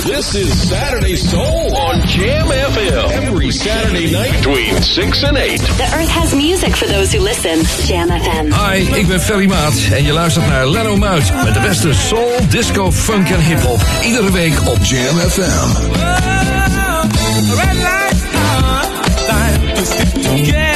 This 0.06 0.34
is 0.34 0.68
Saturday 0.68 1.16
Soul 1.16 1.76
on 1.76 2.00
Jam 2.06 2.46
FM. 2.46 3.10
Every 3.10 3.50
Saturday 3.50 4.12
night 4.12 4.32
between 4.32 4.80
6 4.80 5.24
and 5.24 5.36
8. 5.36 5.60
The 5.60 5.82
Earth 5.94 6.10
has 6.10 6.34
music 6.34 6.76
for 6.76 6.86
those 6.86 7.12
who 7.12 7.20
listen. 7.20 7.64
Jam 7.86 8.08
FM. 8.08 8.52
Hi, 8.52 8.98
ik 8.98 9.06
ben 9.06 9.20
Ferry 9.20 9.46
Maat 9.46 9.74
en 9.92 10.04
je 10.04 10.12
luistert 10.12 10.46
naar 10.46 10.68
Leno 10.68 10.96
Muit 10.96 11.32
met 11.44 11.54
de 11.54 11.60
beste 11.60 11.92
soul, 11.92 12.36
disco, 12.48 12.92
funk 12.92 13.28
en 13.28 13.40
hip-hop. 13.40 13.80
Iedere 14.02 14.32
week 14.32 14.66
op 14.66 14.78
Jam 14.84 15.18
FM. 15.18 15.92
Red 20.34 20.73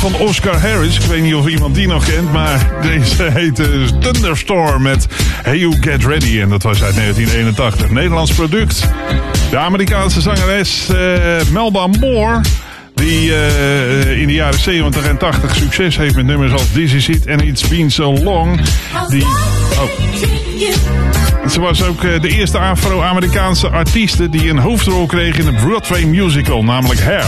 van 0.00 0.14
Oscar 0.14 0.60
Harris. 0.60 0.98
Ik 0.98 1.04
weet 1.04 1.22
niet 1.22 1.34
of 1.34 1.46
iemand 1.46 1.74
die 1.74 1.86
nog 1.86 2.04
kent, 2.04 2.32
maar 2.32 2.72
deze 2.82 3.22
heette 3.22 3.98
Thunderstorm 4.00 4.82
met 4.82 5.06
Hey 5.42 5.58
You 5.58 5.76
Get 5.80 6.04
Ready. 6.04 6.40
En 6.40 6.48
dat 6.48 6.62
was 6.62 6.82
uit 6.82 6.94
1981. 6.94 7.90
Nederlands 7.90 8.32
product. 8.32 8.88
De 9.50 9.58
Amerikaanse 9.58 10.20
zangeres 10.20 10.88
eh, 10.88 10.96
Melba 11.52 11.86
Moore. 11.86 12.40
Die 12.94 13.34
eh, 13.34 14.20
in 14.20 14.26
de 14.26 14.32
jaren 14.32 14.60
70 14.60 15.06
en 15.06 15.18
80 15.18 15.54
succes 15.54 15.96
heeft 15.96 16.14
met 16.14 16.26
nummers 16.26 16.52
als 16.52 16.72
This 16.72 16.92
Is 16.92 17.08
It 17.08 17.26
en 17.26 17.40
It's 17.40 17.68
Been 17.68 17.90
So 17.90 18.12
Long. 18.12 18.60
Die, 19.08 19.22
oh. 19.22 19.82
Ze 21.50 21.60
was 21.60 21.82
ook 21.84 22.04
eh, 22.04 22.20
de 22.20 22.28
eerste 22.28 22.58
Afro-Amerikaanse 22.58 23.68
artieste 23.68 24.28
die 24.28 24.48
een 24.48 24.58
hoofdrol 24.58 25.06
kreeg 25.06 25.38
in 25.38 25.46
een 25.46 25.56
Broadway 25.56 26.04
musical, 26.04 26.64
namelijk 26.64 27.00
Hair. 27.00 27.26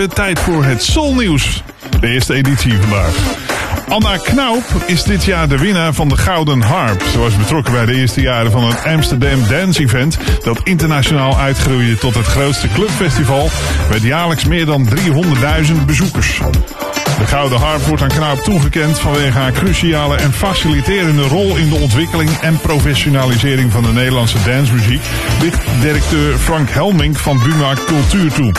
Tijd 0.00 0.38
voor 0.38 0.64
het 0.64 0.82
Soul 0.82 1.14
Nieuws. 1.14 1.62
De 2.00 2.08
eerste 2.08 2.34
editie 2.34 2.72
vandaag. 2.76 3.14
Anna 3.88 4.16
Knaup 4.16 4.64
is 4.86 5.02
dit 5.02 5.24
jaar 5.24 5.48
de 5.48 5.58
winnaar 5.58 5.94
van 5.94 6.08
de 6.08 6.16
Gouden 6.16 6.60
Harp. 6.60 7.02
Ze 7.02 7.18
was 7.18 7.36
betrokken 7.36 7.72
bij 7.72 7.86
de 7.86 7.94
eerste 7.94 8.20
jaren 8.20 8.50
van 8.50 8.64
het 8.64 8.84
Amsterdam 8.84 9.48
Dance 9.48 9.80
Event... 9.80 10.18
dat 10.44 10.60
internationaal 10.64 11.38
uitgroeide 11.38 11.98
tot 11.98 12.14
het 12.14 12.26
grootste 12.26 12.68
clubfestival... 12.68 13.48
met 13.90 14.02
jaarlijks 14.02 14.44
meer 14.44 14.66
dan 14.66 14.88
300.000 14.88 15.84
bezoekers. 15.86 16.40
De 17.18 17.28
Gouden 17.28 17.58
Harp 17.58 17.82
wordt 17.82 18.02
aan 18.02 18.08
Knaup 18.08 18.38
toegekend 18.38 18.98
vanwege 18.98 19.38
haar 19.38 19.52
cruciale 19.52 20.16
en 20.16 20.32
faciliterende 20.32 21.22
rol 21.22 21.56
in 21.56 21.68
de 21.68 21.74
ontwikkeling 21.74 22.30
en 22.30 22.60
professionalisering 22.60 23.72
van 23.72 23.82
de 23.82 23.92
Nederlandse 23.92 24.42
dancemuziek, 24.44 25.02
ligt 25.40 25.64
directeur 25.80 26.38
Frank 26.38 26.70
Helmink 26.70 27.16
van 27.16 27.40
Buma 27.42 27.74
Cultuur 27.86 28.32
toe. 28.32 28.52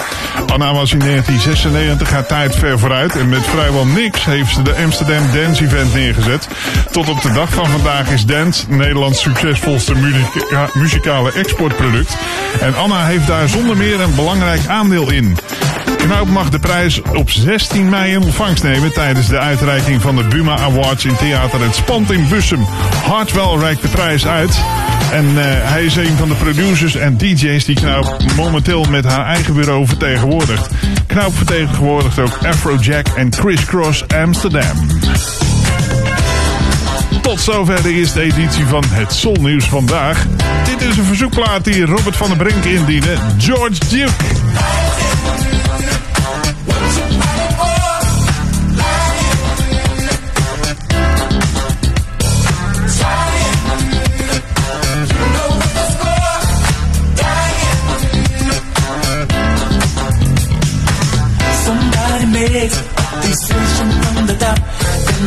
Anna 0.54 0.74
was 0.74 0.92
in 0.92 1.00
1996 1.00 2.10
haar 2.12 2.26
tijd 2.26 2.56
ver 2.56 2.80
vooruit 2.80 3.16
en 3.16 3.30
met 3.30 3.46
vrijwel 3.46 3.86
niks 3.86 4.26
heeft 4.26 4.54
ze 4.54 4.62
de 4.62 4.76
Amsterdam 4.76 5.24
Dance 5.34 5.64
Event 5.64 5.94
neergezet. 5.94 6.48
Tot 6.92 7.10
op 7.10 7.22
de 7.22 7.32
dag 7.32 7.54
van 7.54 7.70
vandaag 7.70 8.12
is 8.12 8.26
dance 8.26 8.66
Nederlands 8.70 9.22
succesvolste 9.22 9.96
muzika- 9.96 10.70
muzikale 10.74 11.32
exportproduct. 11.32 12.18
En 12.62 12.76
Anna 12.76 13.06
heeft 13.06 13.28
daar 13.28 13.50
zonder 13.50 13.78
meer 13.78 14.00
een 14.00 14.16
belangrijk 14.16 14.68
aandeel 14.68 15.12
in. 15.12 15.38
Knoop 15.98 16.30
mag 16.30 16.50
de 16.50 16.60
prijs 16.60 17.02
op 17.02 17.30
16 17.30 17.90
mei 17.90 18.12
in 18.12 18.22
ontvangst 18.22 18.64
nemen 18.64 18.94
tijdens 18.94 19.28
de 19.28 19.40
uitreiking 19.40 20.02
van 20.02 20.16
de 20.16 20.24
Buma 20.24 20.58
Awards 20.58 21.06
in 21.06 21.16
Theater 21.16 21.62
Het 21.62 21.76
Spand 21.76 22.12
in 22.12 22.28
Bussum. 22.30 22.66
Hartwell 23.06 23.58
reikt 23.60 23.82
de 23.82 23.88
prijs 23.88 24.28
uit. 24.28 24.60
En 25.12 25.26
eh, 25.26 25.44
hij 25.46 25.84
is 25.84 25.96
een 25.96 26.18
van 26.18 26.30
de 26.30 26.36
producers 26.36 26.96
en 26.96 27.18
DJ's 27.18 27.66
die 27.66 27.76
Knoop 27.76 28.18
momenteel 28.36 28.86
met 28.90 29.06
haar 29.06 29.26
eigen 29.26 29.54
bureau 29.54 29.88
vertegenwoordigt. 29.88 30.70
Knoop 31.08 31.36
vertegenwoordigt 31.36 32.20
ook 32.20 32.38
Afrojack 32.46 33.08
en 33.08 33.30
Criss 33.30 33.66
Cross 33.66 34.04
Amsterdam. 34.08 34.78
Tot 37.22 37.42
zover 37.42 37.84
de 37.84 37.94
eerste 37.94 38.22
editie 38.22 38.66
van 38.66 38.84
het 38.88 39.14
Soul 39.14 39.38
Nieuws 39.40 39.66
vandaag. 39.66 40.26
Dit 40.66 40.90
is 40.90 40.98
een 40.98 41.06
verzoekplaat 41.06 41.64
die 41.64 41.86
Robert 41.86 42.16
van 42.16 42.28
der 42.28 42.38
Brink 42.38 42.64
indiende. 42.64 43.18
George 43.38 43.80
Duke. 43.90 44.83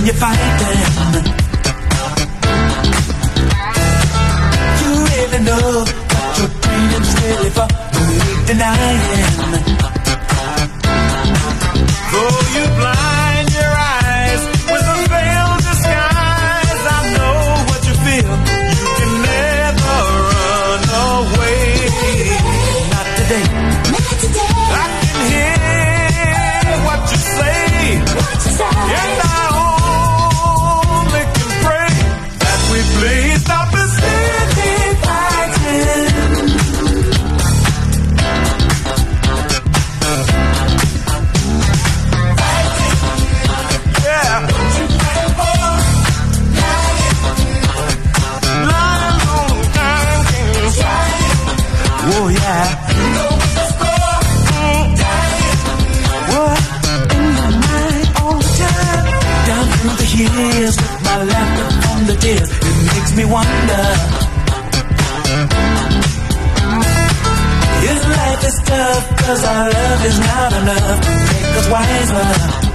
You 0.07 0.13
fight 0.13 0.39
them. 0.39 1.25
You 4.81 4.91
really 5.05 5.45
know 5.45 5.85
what 5.85 6.39
your 6.39 6.49
brain 6.61 7.03
is 7.03 7.15
really 7.23 7.51
for. 7.51 7.67
trying. 8.57 9.67
Though 9.67 9.76
cause 69.27 69.45
our 69.45 69.71
love 69.71 70.05
is 70.07 70.19
not 70.21 70.53
enough 70.53 71.01
make 71.01 71.57
us 71.57 71.69
wiser. 71.69 72.66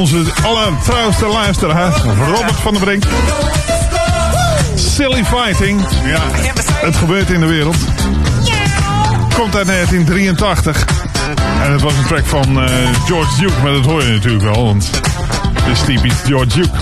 Onze 0.00 0.22
allertrouwste 0.42 1.26
luisteraar, 1.26 1.92
Robert 2.32 2.60
van 2.60 2.72
der 2.72 2.82
Brink. 2.82 3.04
Silly 4.74 5.24
Fighting. 5.24 5.80
Ja, 6.04 6.20
het 6.86 6.96
gebeurt 6.96 7.30
in 7.30 7.40
de 7.40 7.46
wereld. 7.46 7.76
Komt 9.34 9.56
uit 9.56 9.66
1983. 9.66 10.84
En 11.62 11.72
het 11.72 11.80
was 11.80 11.92
een 11.96 12.06
track 12.06 12.26
van 12.26 12.62
eh, 12.62 12.74
George 13.06 13.40
Duke, 13.40 13.62
maar 13.62 13.72
dat 13.72 13.84
hoor 13.84 14.02
je 14.02 14.10
natuurlijk 14.10 14.44
wel, 14.44 14.64
want 14.64 14.90
het 15.54 15.66
is 15.66 15.84
George 16.24 16.60
Duke. 16.60 16.78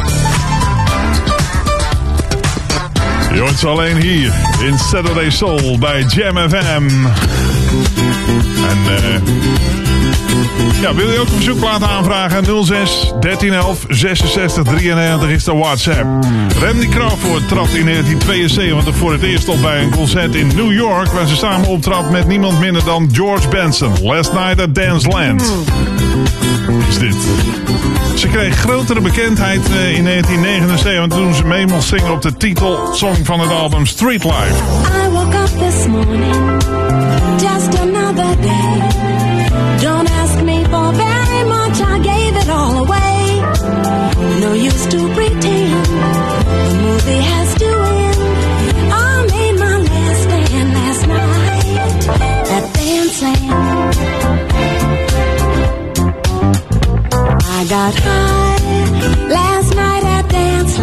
Je 3.32 3.66
alleen 3.66 3.96
hier 3.96 4.32
in 4.60 4.78
Saturday 4.78 5.30
Soul 5.30 5.78
bij 5.78 6.02
Jam 6.02 6.50
FM. 6.50 6.90
En 8.68 8.94
eh... 8.94 9.48
Ja, 10.80 10.94
wil 10.94 11.10
je 11.10 11.18
ook 11.18 11.26
een 11.26 11.34
verzoekplaat 11.34 11.82
aanvragen? 11.82 12.44
06 12.44 13.12
1311 13.20 13.84
66 13.88 14.64
93 14.64 15.30
is 15.30 15.44
de 15.44 15.54
WhatsApp. 15.54 16.04
Randy 16.60 16.88
Crawford 16.88 17.48
trad 17.48 17.68
in 17.68 17.84
1972 17.84 18.96
voor 18.96 19.12
het 19.12 19.22
eerst 19.22 19.48
op 19.48 19.60
bij 19.60 19.82
een 19.82 19.90
concert 19.90 20.34
in 20.34 20.46
New 20.54 20.72
York... 20.72 21.12
waar 21.12 21.26
ze 21.26 21.36
samen 21.36 21.68
optrad 21.68 22.10
met 22.10 22.26
niemand 22.26 22.60
minder 22.60 22.84
dan 22.84 23.08
George 23.12 23.48
Benson. 23.48 23.92
Last 24.02 24.32
Night 24.32 24.60
at 24.60 24.74
Dance 24.74 25.08
Land. 25.08 25.52
Is 26.88 26.98
dit. 26.98 27.16
Ze 28.14 28.28
kreeg 28.28 28.56
grotere 28.56 29.00
bekendheid 29.00 29.70
eh, 29.70 29.96
in 29.96 30.04
1979 30.04 31.18
toen 31.18 31.34
ze 31.34 31.44
mee 31.44 31.66
mocht 31.66 31.86
zingen 31.86 32.12
op 32.12 32.22
de 32.22 32.36
titelsong 32.36 33.16
van 33.22 33.40
het 33.40 33.50
album 33.50 33.86
Street 33.86 34.24
Life. 34.24 34.54
I 35.04 35.10
woke 35.10 35.36
up 35.36 35.48
this 35.58 35.86
morning, 35.86 36.62
just 37.40 37.80
another 37.80 38.40
day. 38.40 38.88
Don't 39.80 40.10
ask 40.22 40.42
me 40.42 40.64
for 40.70 40.94
very 40.94 41.44
much, 41.46 41.80
I 41.80 42.00
gave 42.02 42.36
it 42.40 42.48
all 42.48 42.76
away. 42.76 43.40
No 44.40 44.52
use 44.52 44.86
to 44.86 45.08
pretend, 45.14 45.57
got 57.68 57.94
high 57.94 59.28
last 59.28 59.74
night 59.74 60.04
at 60.04 60.28
Dance 60.30 60.74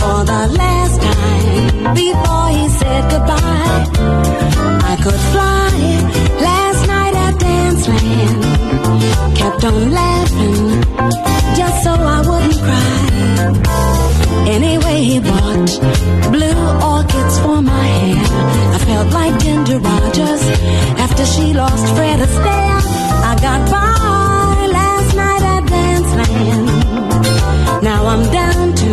for 0.00 0.18
the 0.30 0.42
last 0.62 0.96
time 1.02 1.94
before 1.94 2.48
he 2.56 2.68
said 2.78 3.02
goodbye. 3.10 3.82
I 4.92 4.94
could 5.02 5.20
fly 5.32 5.72
last 6.48 6.86
night 6.86 7.14
at 7.26 7.34
Dance 7.40 7.84
kept 9.38 9.64
on 9.64 9.90
laughing 9.90 10.82
just 11.58 11.76
so 11.82 11.92
I 12.14 12.18
wouldn't 12.28 12.58
cry. 12.66 12.96
Anyway, 14.56 14.98
he 15.02 15.18
bought 15.18 15.70
blue 16.30 16.62
orchids 16.92 17.38
for 17.40 17.60
my 17.60 17.86
hair. 18.00 18.24
I 18.76 18.78
felt 18.86 19.08
like 19.12 19.34
Ginger 19.40 19.78
Rogers 19.80 20.42
after 21.04 21.24
she 21.26 21.54
lost 21.54 21.86
Fred 21.96 22.20
Astaire. 22.20 22.82
I 23.30 23.38
got 23.42 23.70
by. 23.72 24.05
I'm 28.08 28.22
down 28.30 28.72
to 28.72 28.90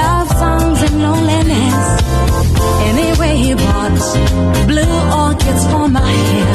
love 0.00 0.28
songs 0.42 0.80
and 0.86 1.02
loneliness. 1.02 1.80
Anyway, 2.90 3.36
he 3.44 3.54
bought 3.54 3.98
blue 4.66 4.96
orchids 5.22 5.62
for 5.70 5.86
my 5.88 6.12
hair. 6.30 6.54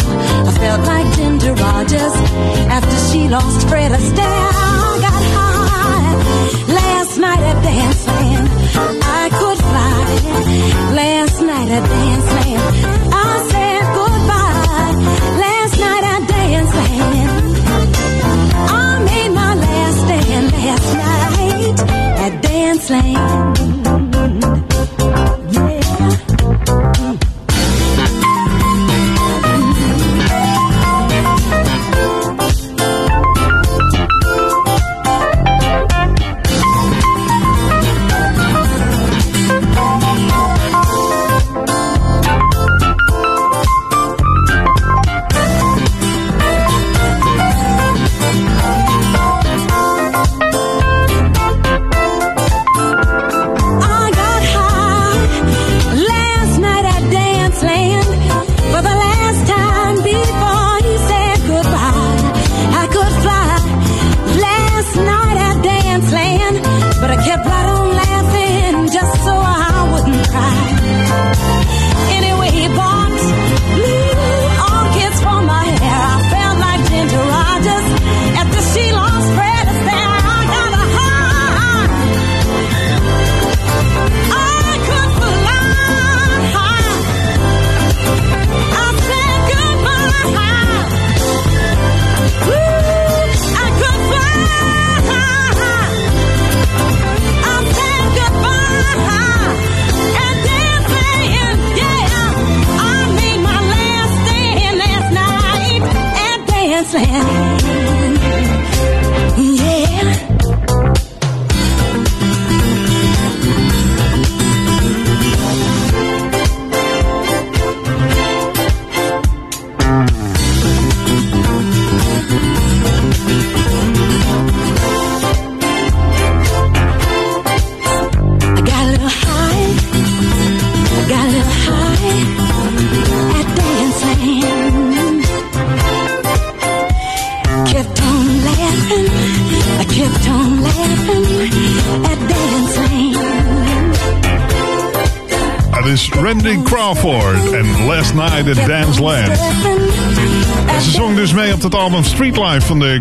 I 0.49 0.51
felt 0.61 0.81
like 0.91 1.07
Ginger 1.17 1.53
Rogers 1.53 2.15
after 2.77 2.97
she 3.07 3.27
lost 3.29 3.67
Fred 3.69 3.91
Astaire. 3.91 4.51
I 4.57 4.97
got 5.07 5.21
high 5.37 6.13
last 6.79 7.17
night 7.19 7.43
at 7.51 7.57
Danceland. 7.67 8.47
I 9.21 9.23
could 9.37 9.59
fly 9.69 10.01
last 10.95 11.41
night 11.41 11.69
at 11.77 11.83
Danceland. 11.93 13.07
I 13.07 13.10
Danceland. 22.91 23.80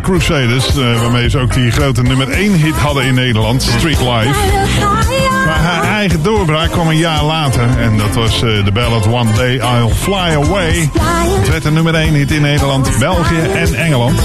Crusaders. 0.01 0.67
eh, 0.77 1.01
waarmee 1.01 1.31
ze 1.31 1.39
ook 1.39 1.55
die 1.55 1.71
grote 1.71 2.03
nummer 2.03 2.29
1 2.31 2.53
hit 2.53 2.75
hadden 2.75 3.05
in 3.05 3.15
Nederland, 3.15 3.63
Street 3.63 4.01
Life. 4.01 4.39
Maar 5.47 5.59
haar 5.59 5.83
eigen 5.83 6.23
doorbraak 6.23 6.71
kwam 6.71 6.89
een 6.89 6.97
jaar 6.97 7.25
later. 7.25 7.69
En 7.81 7.97
dat 7.97 8.15
was 8.15 8.35
eh, 8.43 8.65
de 8.65 8.73
ballad 8.73 9.07
One 9.07 9.33
Day 9.33 9.55
I'll 9.55 9.89
Fly 9.95 10.15
Away. 10.35 10.91
Het 11.39 11.49
werd 11.49 11.65
een 11.65 11.73
nummer 11.73 11.95
1 11.95 12.15
hit 12.15 12.31
in 12.31 12.43
Nederland, 12.43 12.89
België 12.99 13.41
en 13.55 13.75
Engeland. 13.75 14.19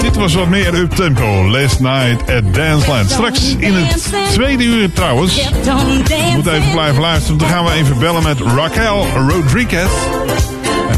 Dit 0.00 0.16
was 0.16 0.34
wat 0.34 0.48
meer 0.48 0.74
up-tempo. 0.74 1.48
Last 1.48 1.80
Night 1.80 2.30
at 2.30 2.54
Danceland. 2.54 3.10
Straks 3.10 3.56
in 3.58 3.74
het 3.74 4.12
tweede 4.32 4.64
uur 4.64 4.92
trouwens. 4.92 5.36
Je 5.36 6.32
moet 6.34 6.46
even 6.46 6.70
blijven 6.72 7.00
luisteren. 7.00 7.38
Dan 7.38 7.48
gaan 7.48 7.64
we 7.64 7.70
even 7.72 7.98
bellen 7.98 8.22
met 8.22 8.40
Raquel 8.40 9.06
Rodriguez. 9.28 9.90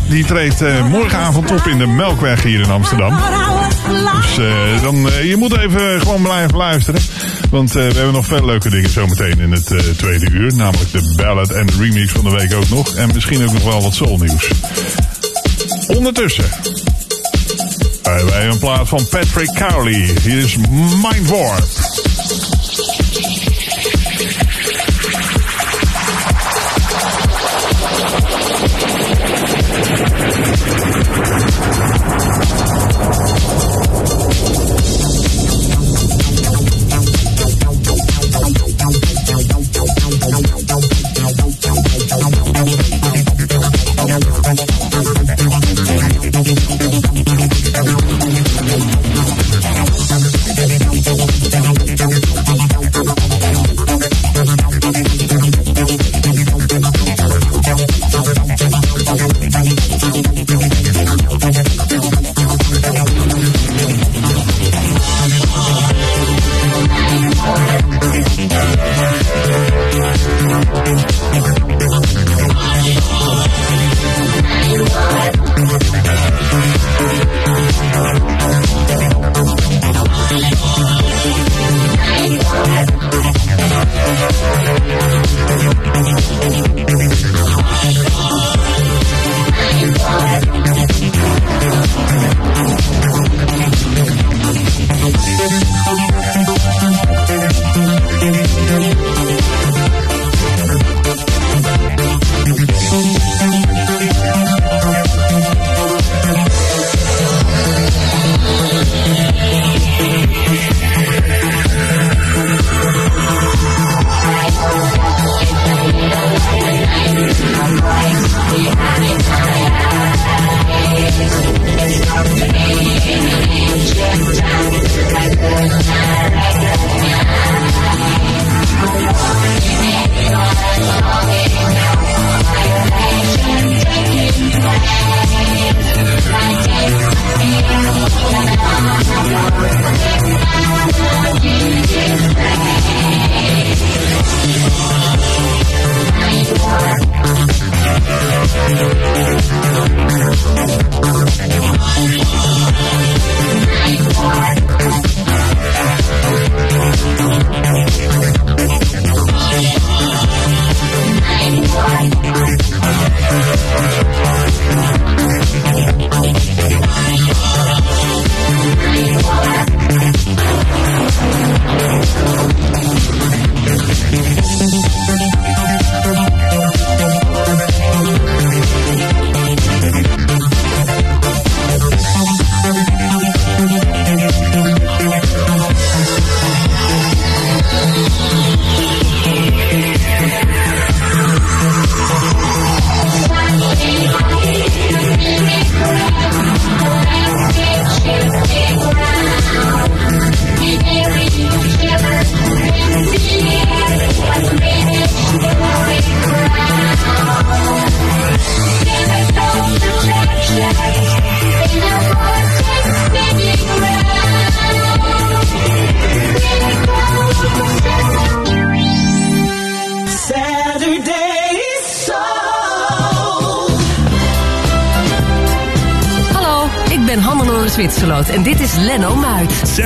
Die 0.09 0.25
treedt 0.25 0.63
eh, 0.63 0.87
morgenavond 0.89 1.51
op 1.51 1.67
in 1.67 1.79
de 1.79 1.87
Melkweg 1.87 2.43
hier 2.43 2.61
in 2.61 2.71
Amsterdam. 2.71 3.17
Dus 4.17 4.39
eh, 4.39 4.83
dan, 4.83 5.11
eh, 5.11 5.29
je 5.29 5.37
moet 5.37 5.59
even 5.59 6.01
gewoon 6.01 6.23
blijven 6.23 6.57
luisteren. 6.57 7.01
Want 7.51 7.73
we 7.73 7.81
hebben 7.81 8.13
nog 8.13 8.27
veel 8.27 8.45
leuke 8.45 8.71
dingen 8.71 8.91
zometeen 8.91 9.39
in 9.39 9.53
het 9.53 9.75
tweede 9.97 10.31
uur. 10.31 10.55
Namelijk 10.55 10.93
de 10.93 11.13
ballad 11.17 11.51
en 11.51 11.67
de 11.67 11.73
remix 11.79 12.13
van 12.13 12.25
de 12.25 12.31
week 12.31 12.55
ook 12.55 12.69
nog. 12.69 12.95
En 12.95 13.11
misschien 13.15 13.45
ook 13.45 13.53
nog 13.53 13.65
wel 13.65 13.83
wat 13.83 13.95
soulnieuws. 13.95 14.51
Ondertussen 15.87 16.45
hebben 18.03 18.27
wij 18.27 18.49
een 18.49 18.59
plaat 18.59 18.89
van 18.89 19.09
Patrick 19.09 19.51
Cowley. 19.55 20.11
Hier 20.23 20.39
is 20.39 20.57
Mind 21.03 21.29
Warp. 21.29 21.86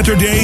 Saturday 0.00 0.39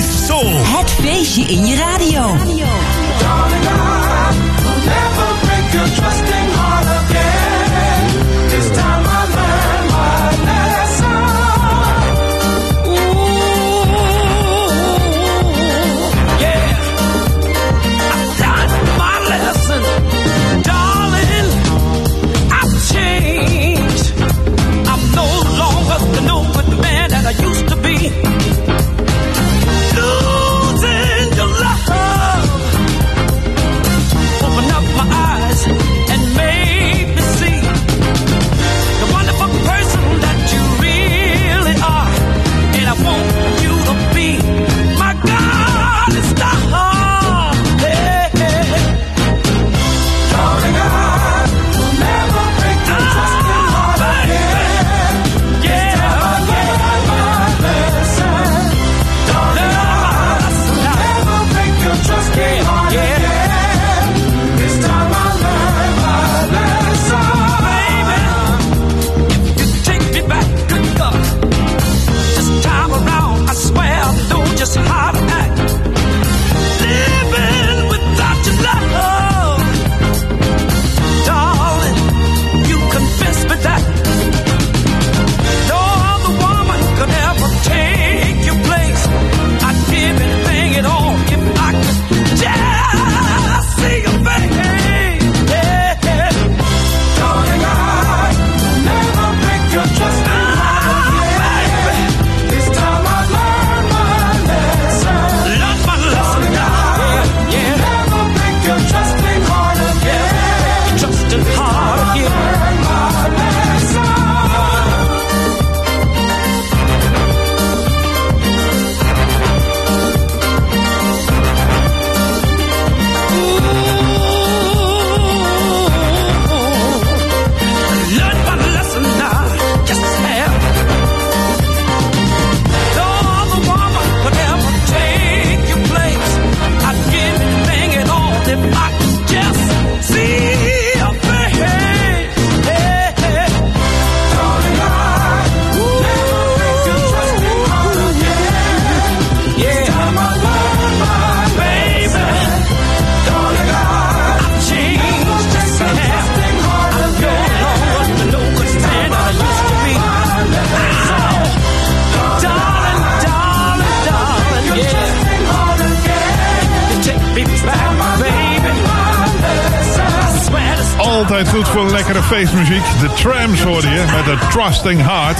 Mustang 174.87 175.07
Heart. 175.07 175.39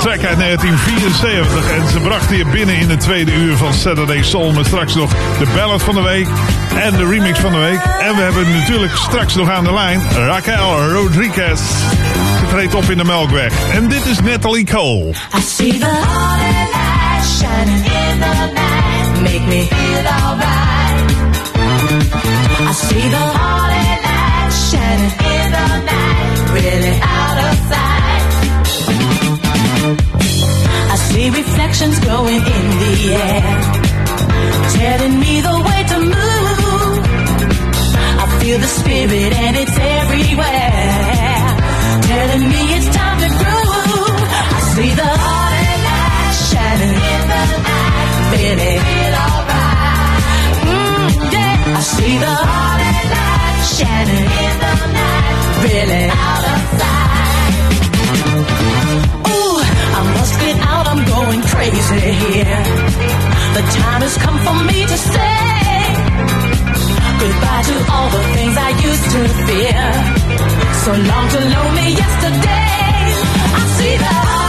Track 0.00 0.24
uit 0.24 0.38
1974 0.38 1.70
en 1.70 1.88
ze 1.88 2.00
bracht 2.00 2.30
hier 2.30 2.46
binnen 2.46 2.76
in 2.76 2.90
het 2.90 3.00
tweede 3.00 3.34
uur 3.34 3.56
van 3.56 3.74
Saturday 3.74 4.22
Soul. 4.22 4.52
Met 4.52 4.66
straks 4.66 4.94
nog 4.94 5.10
de 5.38 5.46
ballad 5.54 5.82
van 5.82 5.94
de 5.94 6.02
week 6.02 6.26
en 6.82 6.96
de 6.96 7.06
remix 7.06 7.38
van 7.38 7.52
de 7.52 7.58
week. 7.58 7.80
En 8.00 8.16
we 8.16 8.22
hebben 8.22 8.52
natuurlijk 8.52 8.96
straks 8.96 9.34
nog 9.34 9.50
aan 9.50 9.64
de 9.64 9.72
lijn 9.72 10.00
Raquel 10.10 10.90
Rodriguez. 10.90 11.60
Ze 12.40 12.46
treedt 12.48 12.74
op 12.74 12.90
in 12.90 12.98
de 12.98 13.04
Melkweg. 13.04 13.52
En 13.70 13.88
dit 13.88 14.06
is 14.06 14.20
Natalie 14.20 14.64
Cole. 14.64 15.10
I 15.10 15.40
see 15.40 15.78
the 15.78 15.86
in 17.84 18.20
the 18.20 18.50
night. 18.54 19.20
Make 19.22 19.46
me 19.48 19.66
feel. 19.66 19.80
I 22.68 22.72
see 22.72 23.10
the 23.10 23.24
in 25.34 25.52
the 25.52 25.66
night. 25.84 26.50
Really 26.52 27.00
out 27.00 27.52
of. 27.52 27.81
I 29.98 30.96
see 31.08 31.30
reflections 31.30 31.98
growing 32.00 32.42
in 32.56 32.64
the 32.82 32.94
air, 33.12 33.52
telling 34.80 35.20
me 35.20 35.40
the 35.40 35.56
way 35.66 35.80
to 35.92 35.98
move. 36.14 37.00
I 38.22 38.26
feel 38.40 38.58
the 38.58 38.66
spirit 38.66 39.32
and 39.44 39.56
it's 39.56 39.76
everywhere, 39.78 41.42
telling 42.10 42.44
me 42.52 42.62
it's 42.76 42.88
time 42.96 43.18
to 43.24 43.28
groove. 43.40 44.20
I 44.56 44.60
see 44.74 44.92
the 45.02 45.10
heart 45.24 45.54
and 45.70 45.82
light 45.88 46.34
shining 46.48 46.96
in 47.12 47.22
the 47.32 47.44
night, 47.68 48.10
feeling 48.32 48.82
it 49.02 49.12
alright. 49.24 50.54
Mm, 50.72 51.32
yeah, 51.32 51.78
I 51.78 51.80
see 51.80 52.14
the 52.18 52.51
The 62.42 63.62
time 63.78 64.02
has 64.02 64.16
come 64.18 64.38
for 64.46 64.56
me 64.64 64.84
to 64.84 64.96
say 64.96 65.42
goodbye 67.22 67.62
to 67.70 67.76
all 67.92 68.08
the 68.10 68.22
things 68.34 68.56
I 68.56 68.70
used 68.88 69.06
to 69.14 69.20
fear. 69.46 69.82
So 70.84 70.90
long 71.10 71.26
to 71.34 71.40
know 71.52 71.66
me 71.78 71.86
yesterday. 72.02 72.82
I 73.54 73.62
see 73.76 73.96
the 73.96 74.41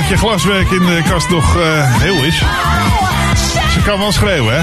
dat 0.00 0.08
je 0.08 0.16
glaswerk 0.16 0.70
in 0.70 0.78
de 0.78 1.02
kast 1.08 1.28
nog 1.30 1.56
eh, 1.56 1.62
heel 2.00 2.24
is. 2.24 2.38
Ze 3.72 3.82
kan 3.84 3.98
wel 3.98 4.12
schreeuwen, 4.12 4.54
hè? 4.54 4.60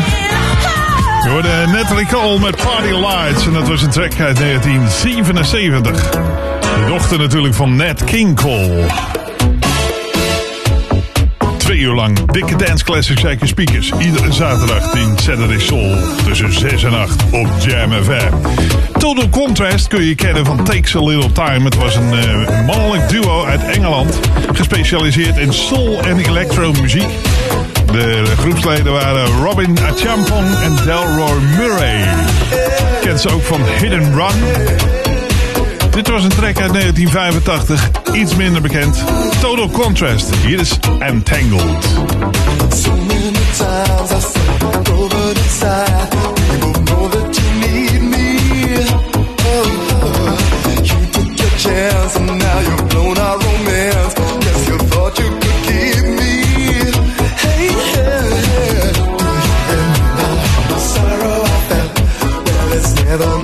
Je 1.24 1.30
hoorde 1.30 1.68
Natalie 1.68 2.06
Cole 2.06 2.40
met 2.40 2.56
Party 2.56 2.92
Lights. 2.92 3.46
En 3.46 3.54
dat 3.54 3.68
was 3.68 3.82
een 3.82 3.90
track 3.90 4.20
uit 4.20 4.38
1977. 4.38 6.10
De 6.10 6.86
dochter 6.88 7.18
natuurlijk 7.18 7.54
van 7.54 7.76
Nat 7.76 8.04
King 8.04 8.36
Cole. 8.36 8.86
Uur 11.82 11.96
lang 11.96 12.32
dikke 12.32 12.56
dance 12.56 12.84
classics 12.84 13.26
uit 13.26 13.40
je 13.40 13.48
speakers. 13.48 13.92
Iedere 14.00 14.32
zaterdag 14.32 14.94
in 14.94 15.18
Saturday 15.18 15.60
Soul 15.60 15.96
tussen 16.26 16.54
6 16.54 16.84
en 16.84 16.94
8 16.94 17.24
op 17.32 17.48
Jam 17.60 17.92
FM. 17.92 18.34
Total 18.98 19.30
Contrast 19.30 19.88
kun 19.88 20.04
je 20.04 20.16
kennen 20.16 20.46
van 20.46 20.64
Takes 20.64 20.96
a 20.96 21.00
Little 21.04 21.32
Time. 21.32 21.64
Het 21.64 21.76
was 21.76 21.96
een 21.96 22.14
eh, 22.14 22.66
mannelijk 22.66 23.10
duo 23.10 23.46
uit 23.46 23.64
Engeland. 23.64 24.20
Gespecialiseerd 24.54 25.38
in 25.38 25.54
soul 25.54 26.02
en 26.02 26.20
electro 26.20 26.72
muziek. 26.82 27.10
De 27.92 28.24
groepsleden 28.38 28.92
waren 28.92 29.26
Robin 29.26 29.78
Achampong 29.80 30.60
en 30.64 30.76
Delroy 30.86 31.40
Murray. 31.58 32.08
Kent 33.02 33.22
ze 33.22 33.30
ook 33.30 33.44
van 33.44 33.62
Hidden 33.80 34.14
Run. 34.14 35.01
Was 36.12 36.24
een 36.24 36.30
track 36.30 36.60
uit 36.60 36.74
1985, 36.74 37.90
iets 38.14 38.36
minder 38.36 38.62
bekend. 38.62 39.04
Total 39.40 39.70
Contrast. 39.70 40.36
Hier 40.46 40.60
is 40.60 40.80
Entangled. 41.00 41.84
So 42.70 42.92
many 42.92 43.32
times 43.58 44.12
I 44.12 44.20
said 44.20 44.90
over 44.90 45.34
the 45.34 45.48
side. 45.50 46.08
You 46.62 46.72
know 46.84 47.10
that 47.10 47.38
you 47.38 47.50
need 47.60 48.02
me. 48.02 48.40
Oh, 49.46 49.66
oh. 50.04 50.38
you 50.84 51.10
took 51.12 51.38
your 51.40 51.50
chance 51.58 52.16
and 52.16 52.38
now 52.40 52.60
you've 52.60 52.88
blown 52.90 53.18
our 53.18 53.38
romance. 53.38 54.14
Guess 54.40 54.68
you 54.68 54.78
thought 54.78 55.18
you 55.20 55.30
could 55.30 55.60
keep 55.68 56.04
me. 56.20 56.34
Hey, 57.44 57.68
hey, 57.94 58.30
hey. 58.50 58.92
Do 58.94 59.02
you 59.72 59.84
remember 59.88 60.64
the 60.68 60.80
sorrow 60.80 61.42
I 61.44 61.60
felt? 61.70 61.92
Well, 62.46 62.74
it's 62.74 62.94
never 63.04 63.41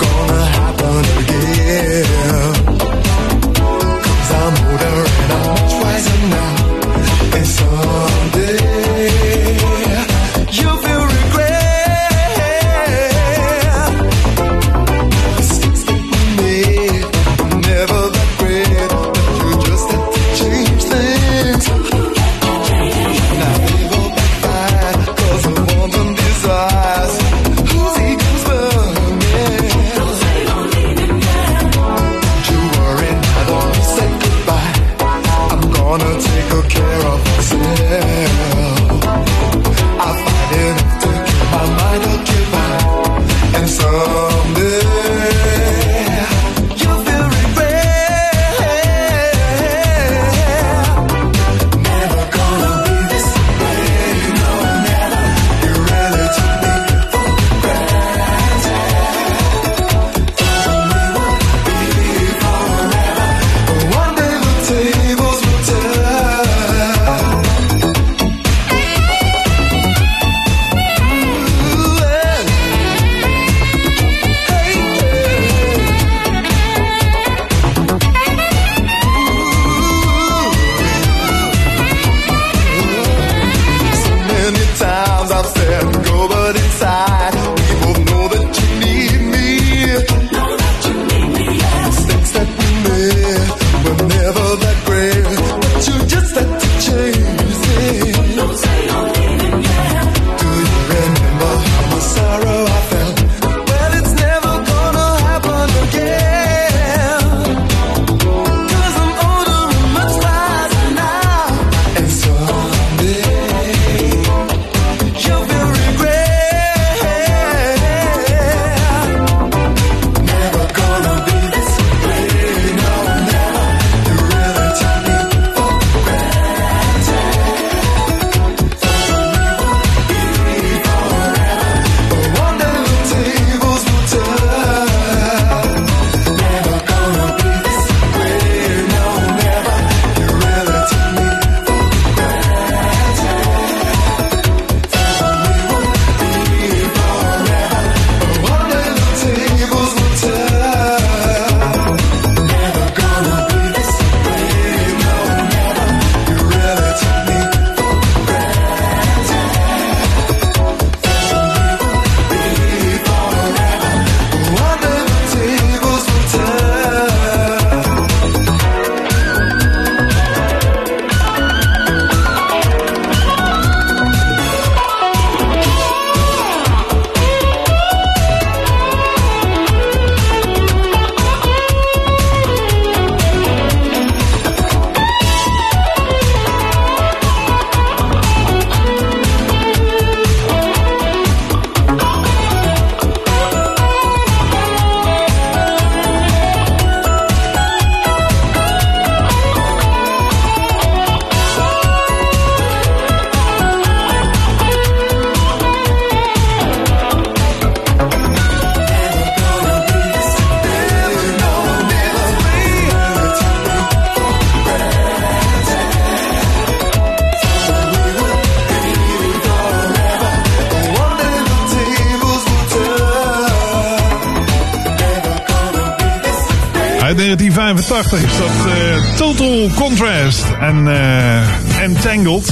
1985 228.04 228.24
is 228.24 228.38
dat 228.38 228.72
eh, 228.72 229.16
Total 229.16 229.70
Contrast 229.76 230.46
en 230.60 230.88
eh, 230.88 231.84
Entangled. 231.84 232.52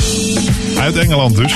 Uit 0.79 0.97
Engeland 0.97 1.35
dus. 1.35 1.53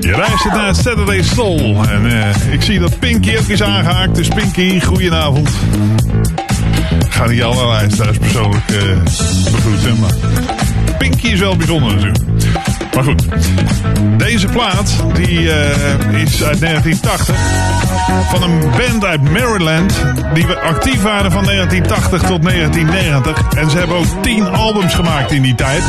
Je 0.00 0.10
luistert 0.16 0.54
naar 0.54 0.74
Saturday 0.74 1.22
Soul. 1.22 1.88
En 1.88 2.06
eh, 2.06 2.52
ik 2.52 2.62
zie 2.62 2.78
dat 2.78 2.98
Pinky 2.98 3.36
ook 3.36 3.46
is 3.46 3.62
aangehaakt. 3.62 4.14
Dus 4.14 4.28
Pinky, 4.28 4.80
goedenavond. 4.80 5.48
Ik 6.98 7.12
ga 7.12 7.26
niet 7.26 7.42
alle 7.42 7.64
luisteraars 7.64 8.18
persoonlijk 8.18 8.66
begroeten, 9.50 10.00
maar... 10.00 10.14
Pinky 10.98 11.26
is 11.26 11.38
wel 11.38 11.56
bijzonder 11.56 11.94
natuurlijk. 11.94 12.35
Maar 12.96 13.04
goed, 13.04 13.24
deze 14.16 14.46
plaat 14.46 14.90
die, 15.12 15.52
eh, 15.52 16.22
is 16.22 16.44
uit 16.44 16.60
1980 16.60 17.36
van 18.30 18.42
een 18.42 18.60
band 18.60 19.04
uit 19.04 19.22
Maryland 19.22 19.94
die 20.34 20.46
actief 20.46 21.02
waren 21.02 21.32
van 21.32 21.44
1980 21.44 22.22
tot 22.22 22.42
1990 22.42 23.42
en 23.56 23.70
ze 23.70 23.78
hebben 23.78 23.96
ook 23.96 24.22
10 24.22 24.48
albums 24.48 24.94
gemaakt 24.94 25.32
in 25.32 25.42
die 25.42 25.54
tijd. 25.54 25.82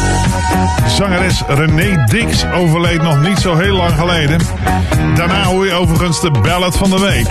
Zangeres 0.87 1.43
René 1.47 2.05
Dix 2.05 2.45
overleed 2.55 3.01
nog 3.01 3.21
niet 3.21 3.39
zo 3.39 3.55
heel 3.55 3.75
lang 3.75 3.93
geleden. 3.93 4.39
Daarna 5.15 5.43
hoor 5.43 5.65
je 5.65 5.73
overigens 5.73 6.21
de 6.21 6.31
ballad 6.31 6.77
van 6.77 6.89
de 6.89 6.99
week. 6.99 7.27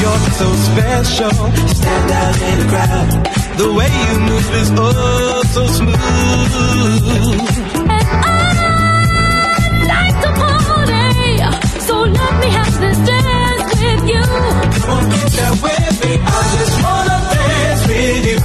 You're 0.00 0.18
so 0.38 0.52
special, 0.72 1.50
stand 1.74 2.10
out 2.10 2.36
in 2.50 2.58
the 2.58 2.64
crowd. 2.66 3.32
The 3.56 3.72
way 3.72 3.90
you 4.06 4.20
move 4.20 4.60
is 4.60 4.68
oh 4.68 5.40
so 5.52 5.66
smooth. 5.66 6.24
I 14.86 16.42
just 16.58 16.76
wanna 16.84 17.16
dance 17.32 17.82
with 17.88 18.26
you. 18.28 18.38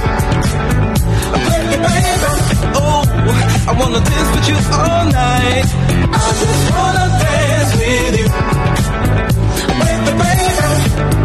Baby, 1.46 1.76
baby, 1.84 2.32
oh, 2.80 3.02
I 3.68 3.72
wanna 3.78 4.00
dance 4.00 4.30
with 4.34 4.46
you 4.48 4.56
all 4.72 5.04
night. 5.12 5.66
I 6.12 6.32
just 6.40 6.62
wanna 6.72 7.06
dance 7.20 7.72
with 7.80 8.14
you. 8.20 8.28
Baby, 9.80 10.10
baby, 10.22 11.19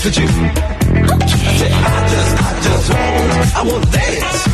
dance 0.00 0.04
with 0.04 0.18
you. 0.18 0.26
I 0.26 1.56
said, 1.56 1.72
I 1.72 2.08
just, 2.08 2.36
I 2.36 2.60
just 2.62 2.88
want, 2.90 3.56
I 3.56 3.62
wanna 3.62 3.86
dance. 3.86 4.48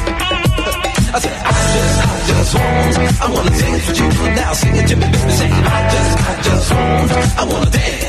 I 1.14 1.18
said, 1.18 1.36
I 1.44 1.62
just, 1.72 1.98
I 2.02 2.26
just 2.26 2.54
want, 2.54 3.20
I 3.20 3.30
wanna 3.30 3.50
dance 3.50 3.88
with 3.88 3.98
you. 4.00 4.08
Now 4.34 4.52
sing 4.52 4.76
it 4.76 4.86
to 4.88 4.96
me, 4.96 5.06
baby. 5.06 5.30
Say, 5.30 5.50
I 5.50 5.90
just, 5.90 6.18
I 6.18 6.42
just 6.42 6.74
want, 6.74 7.12
I 7.38 7.44
wanna 7.44 7.70
dance. 7.70 8.05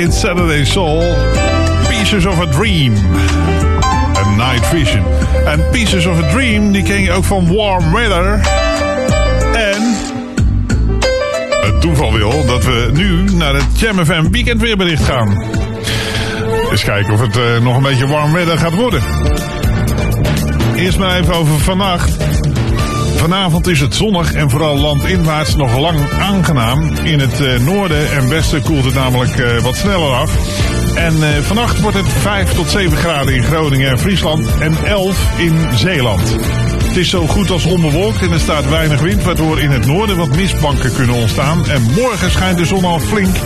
In 0.00 0.12
Saturday 0.12 0.64
Soul. 0.64 1.00
Pieces 1.88 2.26
of 2.26 2.40
a 2.40 2.46
Dream. 2.46 2.94
En 4.14 4.36
Night 4.36 4.66
Vision. 4.66 5.04
En 5.46 5.68
Pieces 5.70 6.06
of 6.06 6.18
a 6.18 6.30
Dream, 6.30 6.72
die 6.72 6.82
ken 6.82 7.00
je 7.00 7.12
ook 7.12 7.24
van 7.24 7.54
Warm 7.56 7.92
Weather. 7.92 8.40
En 9.54 9.82
het 11.60 11.80
toeval 11.80 12.12
wil 12.12 12.46
dat 12.46 12.64
we 12.64 12.90
nu 12.92 13.24
naar 13.34 13.54
het 13.54 13.80
Jam 13.80 14.04
FM 14.04 14.30
weekendweerbericht 14.30 15.04
gaan. 15.04 15.44
Eens 16.70 16.84
kijken 16.84 17.12
of 17.12 17.20
het 17.20 17.36
eh, 17.36 17.62
nog 17.62 17.76
een 17.76 17.82
beetje 17.82 18.06
warm 18.06 18.32
weather 18.32 18.58
gaat 18.58 18.74
worden. 18.74 19.02
Eerst 20.76 20.98
maar 20.98 21.20
even 21.20 21.34
over 21.34 21.58
vannacht. 21.58 22.39
Vanavond 23.20 23.66
is 23.66 23.80
het 23.80 23.94
zonnig 23.94 24.32
en 24.32 24.50
vooral 24.50 24.76
landinwaarts 24.76 25.56
nog 25.56 25.78
lang 25.78 26.10
aangenaam. 26.10 26.96
In 27.04 27.20
het 27.20 27.40
eh, 27.40 27.58
noorden 27.58 28.12
en 28.12 28.28
westen 28.28 28.62
koelt 28.62 28.84
het 28.84 28.94
namelijk 28.94 29.38
eh, 29.38 29.58
wat 29.58 29.76
sneller 29.76 30.14
af. 30.14 30.34
En 30.94 31.22
eh, 31.22 31.42
vannacht 31.42 31.80
wordt 31.80 31.96
het 31.96 32.08
5 32.08 32.52
tot 32.52 32.70
7 32.70 32.96
graden 32.96 33.34
in 33.34 33.42
Groningen 33.42 33.90
en 33.90 33.98
Friesland 33.98 34.58
en 34.58 34.84
11 34.84 35.38
in 35.38 35.58
Zeeland. 35.74 36.36
Het 36.86 36.96
is 36.96 37.08
zo 37.08 37.26
goed 37.26 37.50
als 37.50 37.64
onbewolkt 37.64 38.22
en 38.22 38.32
er 38.32 38.40
staat 38.40 38.68
weinig 38.68 39.00
wind, 39.00 39.22
waardoor 39.22 39.60
in 39.60 39.70
het 39.70 39.86
noorden 39.86 40.16
wat 40.16 40.36
mistbanken 40.36 40.92
kunnen 40.92 41.16
ontstaan. 41.16 41.68
En 41.68 41.82
morgen 41.82 42.30
schijnt 42.30 42.58
de 42.58 42.66
zon 42.66 42.84
al 42.84 43.00
flink. 43.00 43.36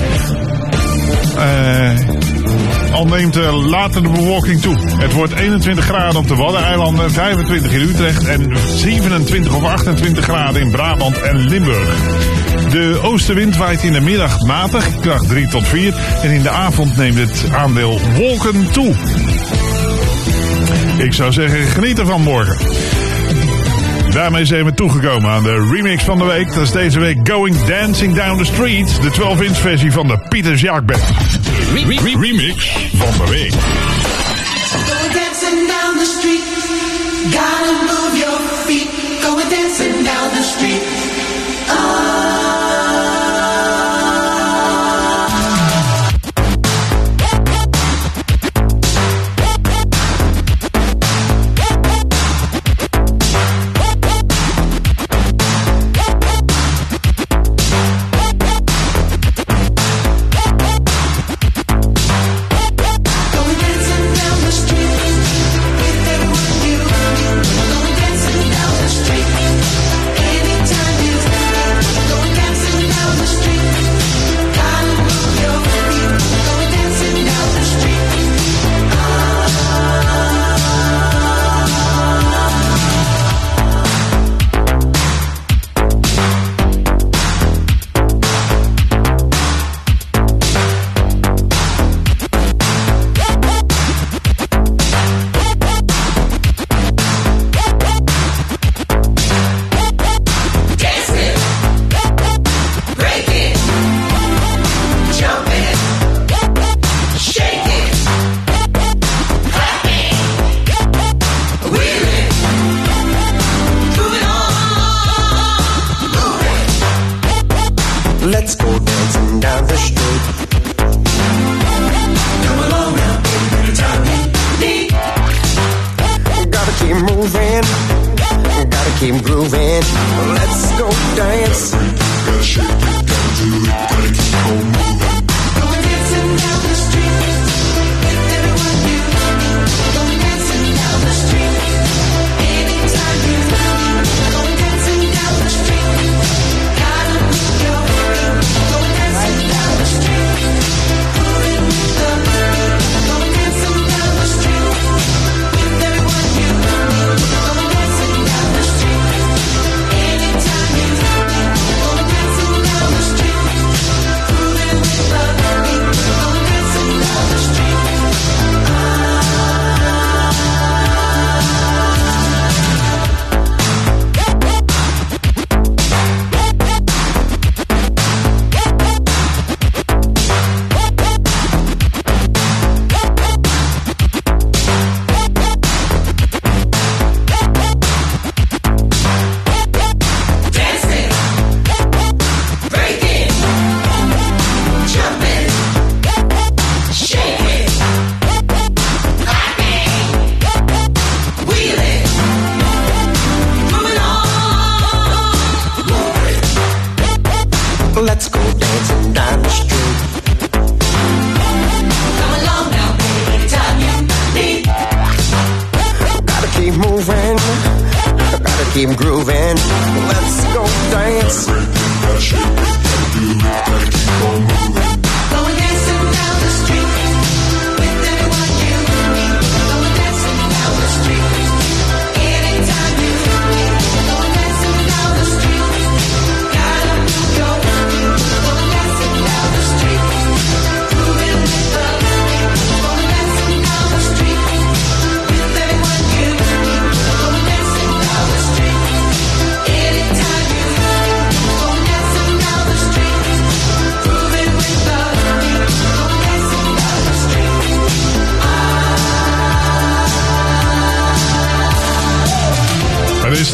Eh, 1.37 2.93
al 2.93 3.05
neemt 3.05 3.37
uh, 3.37 3.67
later 3.67 4.03
de 4.03 4.09
bewolking 4.09 4.61
toe. 4.61 4.77
Het 4.97 5.13
wordt 5.13 5.33
21 5.33 5.85
graden 5.85 6.21
op 6.21 6.29
de 6.29 6.35
Waddeneilanden, 6.35 7.11
25 7.11 7.73
in 7.73 7.81
Utrecht 7.81 8.25
en 8.25 8.57
27 8.77 9.55
of 9.55 9.65
28 9.65 10.25
graden 10.25 10.61
in 10.61 10.71
Brabant 10.71 11.21
en 11.21 11.49
Limburg. 11.49 11.97
De 12.71 12.99
oostenwind 13.03 13.57
waait 13.57 13.83
in 13.83 13.93
de 13.93 14.01
middag 14.01 14.41
matig, 14.41 15.01
kracht 15.01 15.29
3 15.29 15.49
tot 15.49 15.69
4. 15.69 15.95
En 16.23 16.31
in 16.31 16.43
de 16.43 16.51
avond 16.51 16.97
neemt 16.97 17.19
het 17.19 17.45
aandeel 17.53 18.01
wolken 18.17 18.71
toe. 18.73 18.95
Ik 20.99 21.13
zou 21.13 21.33
zeggen, 21.33 21.67
geniet 21.67 21.99
ervan 21.99 22.23
morgen. 22.23 22.57
Daarmee 24.15 24.45
zijn 24.45 24.65
we 24.65 24.75
toegekomen 24.75 25.31
aan 25.31 25.43
de 25.43 25.69
remix 25.73 26.05
van 26.05 26.19
de 26.19 26.25
week. 26.25 26.55
Dat 26.55 26.63
is 26.63 26.71
deze 26.71 27.01
week 27.01 27.29
Going 27.29 27.65
Dancing 27.65 28.15
Down 28.15 28.39
the 28.39 28.45
Street. 28.45 29.03
De 29.03 29.13
12-inch 29.13 29.57
versie 29.57 29.93
van 29.93 30.07
de 30.07 30.19
Pieters 30.29 30.61
Jaak 30.61 30.87
Band. 30.87 31.03
remix 32.21 32.77
van 32.97 33.25
de 33.25 33.31
week. 33.31 33.53
Go 33.53 33.59
dancing 35.13 35.69
down 35.69 35.99
the 35.99 36.17
street. 36.19 36.43
Gotta 37.35 37.73
move 37.87 38.19
your 38.19 38.41
feet. 38.67 38.89
Go 39.23 39.37
dancing 39.37 40.05
down 40.05 40.35
the 40.37 40.43
street. 40.43 40.74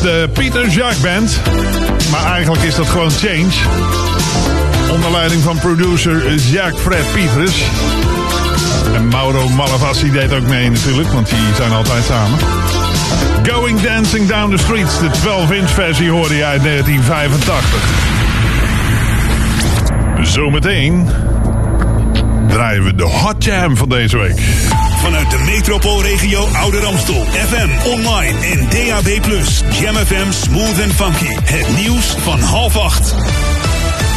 De 0.00 0.28
Pieter 0.32 0.68
Jacques 0.68 1.00
Band. 1.00 1.40
Maar 2.10 2.32
eigenlijk 2.32 2.62
is 2.62 2.74
dat 2.74 2.88
gewoon 2.88 3.10
Change. 3.10 3.52
Onder 4.92 5.10
leiding 5.10 5.42
van 5.42 5.58
producer 5.58 6.34
Jacques 6.34 6.80
Fred 6.80 7.12
Pieters. 7.12 7.62
En 8.94 9.08
Mauro 9.08 9.48
Malavasi 9.48 10.10
deed 10.10 10.32
ook 10.32 10.46
mee 10.46 10.70
natuurlijk, 10.70 11.08
want 11.08 11.28
die 11.28 11.38
zijn 11.56 11.72
altijd 11.72 12.04
samen. 12.04 12.38
Going 13.42 13.80
Dancing 13.80 14.28
Down 14.28 14.50
the 14.50 14.62
Streets, 14.62 14.98
de 14.98 15.08
12-inch 15.08 15.70
versie 15.70 16.10
hoorde 16.10 16.36
je 16.36 16.44
uit 16.44 16.62
1985. 16.62 17.64
Zometeen 20.22 21.08
draaien 22.48 22.84
we 22.84 22.94
de 22.94 23.02
Hot 23.04 23.44
Jam 23.44 23.76
van 23.76 23.88
deze 23.88 24.18
week. 24.18 24.40
Vanuit 25.00 25.30
de 25.30 25.38
metropoolregio 25.38 26.46
Oude 26.52 26.80
Ramstel. 26.80 27.24
FM, 27.24 27.90
online 27.90 28.38
en 28.38 28.58
DAB+. 28.58 29.24
Jam 29.80 29.94
FM 29.94 30.30
Smooth 30.30 30.82
and 30.82 30.92
Funky. 30.92 31.34
Het 31.44 31.76
nieuws 31.82 32.06
van 32.06 32.40
half 32.40 32.76
acht. 32.76 33.14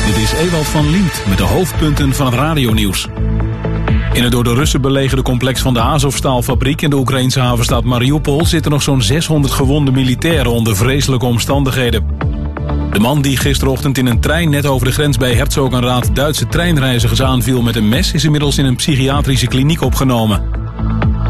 Dit 0.05 0.18
is 0.23 0.34
Ewald 0.34 0.65
van 0.65 0.89
Lient 0.89 1.23
met 1.27 1.38
de 1.38 1.43
hoofdpunten 1.43 2.14
van 2.14 2.26
het 2.26 2.35
radionieuws. 2.35 3.07
In 4.14 4.23
het 4.23 4.31
door 4.31 4.43
de 4.43 4.53
Russen 4.53 4.81
belegerde 4.81 5.22
complex 5.22 5.61
van 5.61 5.73
de 5.73 5.80
Azovstaalfabriek 5.80 6.81
in 6.81 6.89
de 6.89 6.95
Oekraïnse 6.95 7.39
havenstad 7.39 7.84
Mariupol 7.84 8.45
zitten 8.45 8.72
nog 8.72 8.81
zo'n 8.81 9.01
600 9.01 9.53
gewonde 9.53 9.91
militairen 9.91 10.51
onder 10.51 10.76
vreselijke 10.76 11.26
omstandigheden. 11.26 12.05
De 12.91 12.99
man 12.99 13.22
die 13.22 13.38
gisterochtend 13.38 13.97
in 13.97 14.05
een 14.05 14.19
trein 14.19 14.49
net 14.49 14.65
over 14.65 14.88
de 14.88 14.93
grens 14.93 15.18
bij 15.18 15.34
Herzogenraad 15.34 16.15
Duitse 16.15 16.47
treinreizigers 16.47 17.22
aanviel 17.22 17.61
met 17.61 17.76
een 17.76 17.89
mes 17.89 18.11
is 18.11 18.23
inmiddels 18.23 18.57
in 18.57 18.65
een 18.65 18.76
psychiatrische 18.76 19.47
kliniek 19.47 19.81
opgenomen. 19.81 20.62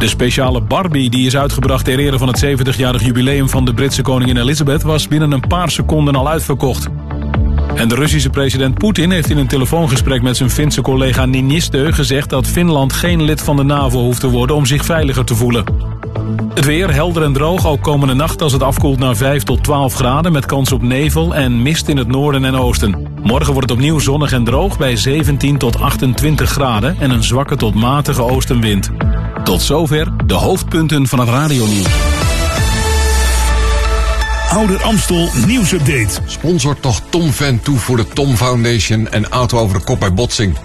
De 0.04 0.10
speciale 0.10 0.62
Barbie 0.62 1.10
die 1.10 1.26
is 1.26 1.38
uitgebracht 1.38 1.86
ter 1.86 2.00
ere 2.00 2.18
van 2.18 2.28
het 2.28 2.46
70-jarig 2.46 3.04
jubileum 3.04 3.50
van 3.50 3.66
de 3.66 3.74
Britse 3.74 4.02
koningin 4.02 4.38
Elizabeth 4.38 4.82
was 4.82 5.08
binnen 5.08 5.32
een 5.32 5.48
paar 5.48 5.72
seconden 5.72 6.16
al 6.16 6.30
uitverkocht. 6.30 6.88
En 7.76 7.88
de 7.88 7.96
Russische 7.96 8.30
president 8.30 8.78
Poetin 8.78 9.12
heeft 9.12 9.30
in 9.30 9.38
een 9.38 9.48
telefoongesprek 9.48 10.22
met 10.22 10.38
zijn 10.38 10.50
Finse 10.50 10.82
collega 10.82 11.28
Ninistö 11.28 11.88
gezegd 11.88 12.30
dat 12.30 12.48
Finland 12.48 12.94
geen 12.94 13.24
lid 13.24 13.42
van 13.42 13.56
de 13.56 13.64
NAVO 13.64 14.00
hoeft 14.00 14.20
te 14.20 14.30
worden 14.30 14.56
om 14.56 14.66
zich 14.66 14.86
veiliger 14.86 15.26
te 15.26 15.36
voelen. 15.36 15.64
Het 16.54 16.66
weer 16.66 16.94
helder 16.94 17.24
en 17.24 17.34
droog, 17.34 17.68
ook 17.68 17.82
komende 17.82 18.14
nacht 18.14 18.42
als 18.42 18.54
het 18.54 18.64
afkoelt 18.64 19.00
naar 19.00 19.16
5 19.16 19.44
tot 19.44 19.64
12 19.64 19.94
graden 19.94 20.32
met 20.32 20.46
kans 20.46 20.72
op 20.72 20.82
nevel 20.82 21.36
en 21.36 21.62
mist 21.62 21.88
in 21.88 21.98
het 21.98 22.08
noorden 22.08 22.46
en 22.46 22.56
oosten. 22.56 23.08
Morgen 23.22 23.54
wordt 23.54 23.70
het 23.70 23.78
opnieuw 23.78 24.00
zonnig 24.00 24.32
en 24.32 24.44
droog 24.44 24.78
bij 24.78 24.96
17 24.96 25.58
tot 25.58 25.80
28 25.80 26.50
graden 26.50 26.96
en 27.00 27.10
een 27.12 27.24
zwakke 27.24 27.56
tot 27.56 27.74
matige 27.74 28.24
oostenwind. 28.24 28.92
Tot 29.44 29.62
zover 29.62 30.12
de 30.26 30.34
hoofdpunten 30.34 31.08
van 31.08 31.20
het 31.20 31.30
radionieuws. 31.30 31.88
Ouder 34.50 34.84
Amstel 34.84 35.30
nieuwsupdate. 35.46 36.20
Sponsort 36.26 36.82
toch 36.82 37.02
Tom 37.10 37.32
Van 37.32 37.60
toe 37.60 37.78
voor 37.78 37.98
de 37.98 38.08
Tom 38.08 38.36
Foundation 38.36 39.10
en 39.12 39.30
auto 39.30 39.58
over 39.58 39.78
de 39.78 39.84
kop 39.84 40.00
bij 40.00 40.14
botsing. 40.14 40.58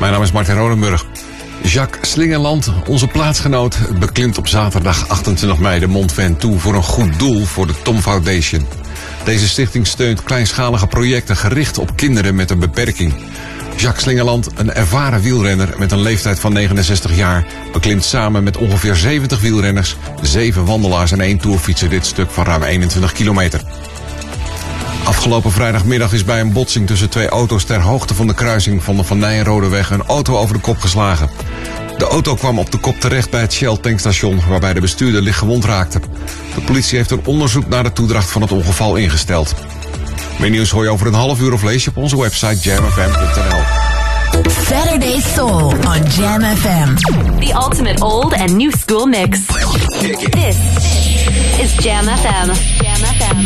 Mijn 0.00 0.12
naam 0.12 0.22
is 0.22 0.32
Martin 0.32 0.56
Rodenburg. 0.56 1.06
Jacques 1.62 2.10
Slingerland, 2.10 2.72
onze 2.86 3.06
plaatsgenoot, 3.06 3.78
beklimt 3.98 4.38
op 4.38 4.48
zaterdag 4.48 5.08
28 5.08 5.58
mei 5.58 5.80
de 5.80 5.86
Mont 5.86 6.12
Ventoux 6.12 6.62
voor 6.62 6.74
een 6.74 6.82
goed 6.82 7.18
doel 7.18 7.44
voor 7.44 7.66
de 7.66 7.74
Tom 7.82 8.00
Foundation. 8.00 8.66
Deze 9.24 9.48
stichting 9.48 9.86
steunt 9.86 10.22
kleinschalige 10.22 10.86
projecten 10.86 11.36
gericht 11.36 11.78
op 11.78 11.96
kinderen 11.96 12.34
met 12.34 12.50
een 12.50 12.58
beperking. 12.58 13.14
Jacques 13.76 14.02
Slingerland, 14.02 14.48
een 14.54 14.72
ervaren 14.72 15.20
wielrenner 15.20 15.74
met 15.78 15.92
een 15.92 16.00
leeftijd 16.00 16.40
van 16.40 16.52
69 16.52 17.16
jaar, 17.16 17.46
beklimt 17.72 18.04
samen 18.04 18.42
met 18.42 18.56
ongeveer 18.56 18.96
70 18.96 19.40
wielrenners, 19.40 19.96
7 20.22 20.64
wandelaars 20.64 21.12
en 21.12 21.20
één 21.20 21.38
toerfietser 21.38 21.88
dit 21.88 22.06
stuk 22.06 22.30
van 22.30 22.44
ruim 22.44 22.62
21 22.62 23.12
kilometer. 23.12 23.60
Afgelopen 25.04 25.52
vrijdagmiddag 25.52 26.12
is 26.12 26.24
bij 26.24 26.40
een 26.40 26.52
botsing 26.52 26.86
tussen 26.86 27.10
twee 27.10 27.28
auto's 27.28 27.64
ter 27.64 27.80
hoogte 27.80 28.14
van 28.14 28.26
de 28.26 28.34
kruising 28.34 28.82
van 28.82 28.96
de 28.96 29.04
Van 29.04 29.18
Nijenrodeweg 29.18 29.90
een 29.90 30.02
auto 30.02 30.36
over 30.36 30.54
de 30.54 30.60
kop 30.60 30.78
geslagen. 30.78 31.30
De 31.98 32.04
auto 32.04 32.34
kwam 32.34 32.58
op 32.58 32.70
de 32.70 32.78
kop 32.78 33.00
terecht 33.00 33.30
bij 33.30 33.40
het 33.40 33.52
Shell 33.52 33.76
tankstation 33.76 34.40
waarbij 34.48 34.74
de 34.74 34.80
bestuurder 34.80 35.22
licht 35.22 35.38
gewond 35.38 35.64
raakte. 35.64 36.00
De 36.54 36.60
politie 36.60 36.96
heeft 36.96 37.10
een 37.10 37.26
onderzoek 37.26 37.68
naar 37.68 37.82
de 37.82 37.92
toedracht 37.92 38.30
van 38.30 38.42
het 38.42 38.52
ongeval 38.52 38.96
ingesteld. 38.96 39.54
Meer 40.38 40.50
nieuws 40.50 40.70
hoor 40.70 40.84
je 40.84 40.90
over 40.90 41.06
een 41.06 41.14
half 41.14 41.40
uur 41.40 41.52
of 41.52 41.62
lees 41.62 41.84
je 41.84 41.90
op 41.90 41.96
onze 41.96 42.20
website 42.20 42.56
jamfm.nl. 42.60 43.60
Saturday 44.66 45.20
Soul 45.34 45.66
on 45.66 46.02
Jam 46.16 46.40
FM. 46.56 46.94
The 47.40 47.52
ultimate 47.54 48.04
old 48.04 48.34
and 48.34 48.50
new 48.56 48.72
school 48.78 49.06
mix. 49.06 49.38
This 50.30 50.56
is 51.58 51.84
Jam 51.84 52.04
FM. 52.04 52.50
Jam 52.82 53.04
FM. 53.18 53.36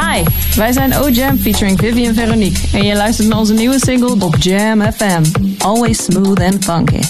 Hi, 0.00 0.22
wij 0.56 0.72
zijn 0.72 0.94
O-Jam 0.94 1.38
featuring 1.38 1.78
Vivian 1.78 2.14
Veronique. 2.14 2.60
En 2.72 2.84
je 2.84 2.94
luistert 2.94 3.28
naar 3.28 3.38
onze 3.38 3.52
nieuwe 3.52 3.78
single 3.78 4.24
op 4.24 4.36
Jam 4.38 4.92
FM. 4.92 5.24
Always 5.58 6.04
smooth 6.04 6.40
and 6.40 6.64
funky. 6.64 7.00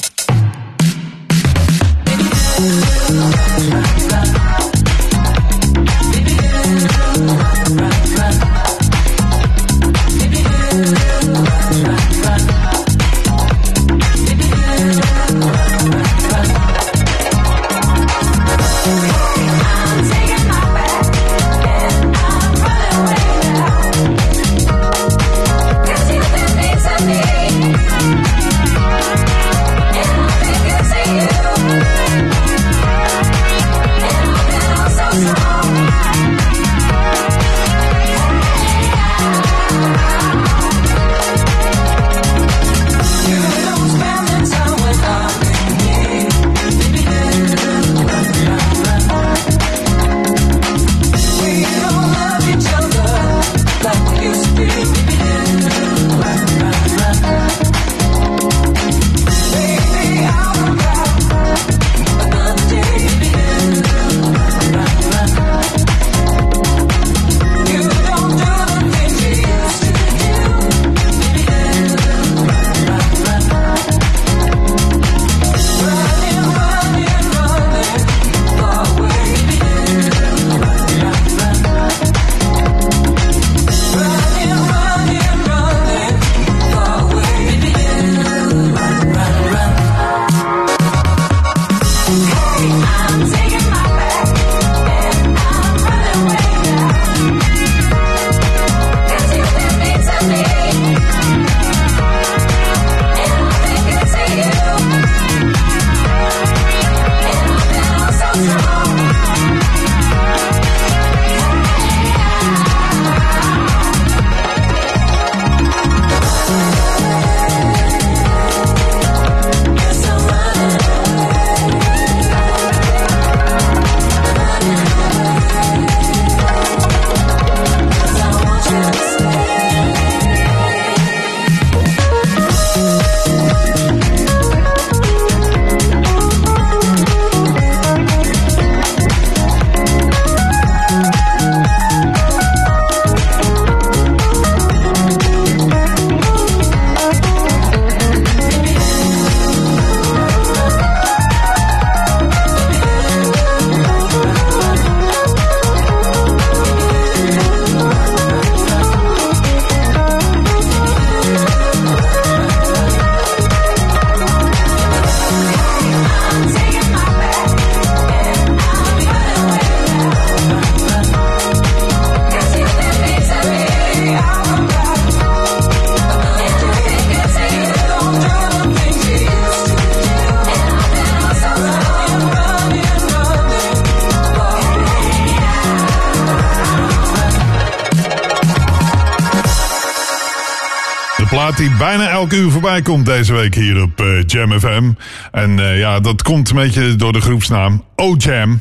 Uur 192.33 192.51
voorbij 192.51 192.83
komt 192.83 193.07
deze 193.07 193.33
week 193.33 193.55
hier 193.55 193.83
op 193.83 194.01
eh, 194.01 194.23
Jam 194.27 194.61
FM. 194.61 194.91
En 195.33 195.59
eh, 195.59 195.79
ja, 195.79 196.01
dat 196.01 196.23
komt 196.23 196.51
een 196.51 196.57
beetje 196.57 196.97
door 196.97 197.13
de 197.13 197.21
groepsnaam 197.21 197.85
O-Jam. 197.97 198.61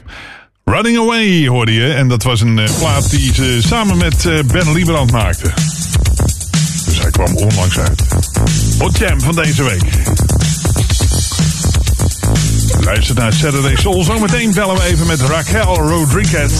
Running 0.64 0.98
Away 0.98 1.48
hoorde 1.48 1.74
je. 1.74 1.94
En 1.94 2.08
dat 2.08 2.24
was 2.24 2.42
een 2.42 2.60
eh, 2.60 2.78
plaat 2.78 3.10
die 3.10 3.34
ze 3.34 3.60
samen 3.68 3.98
met 3.98 4.28
Ben 4.52 4.72
Liebrand 4.74 5.12
maakte. 5.12 5.52
Dus 6.86 7.02
hij 7.02 7.12
kwam 7.12 7.36
onlangs 7.36 7.80
uit. 7.80 8.04
Hot 8.80 8.98
Jam 8.98 9.22
van 9.22 9.36
deze 9.36 9.64
week. 9.64 9.84
Luister 12.84 13.16
naar 13.16 13.34
Saturday 13.34 13.76
Soul. 13.76 14.04
Zometeen 14.04 14.54
bellen 14.54 14.76
we 14.76 14.84
even 14.84 15.08
met 15.08 15.22
Raquel 15.22 15.76
Rodriguez. 15.76 16.52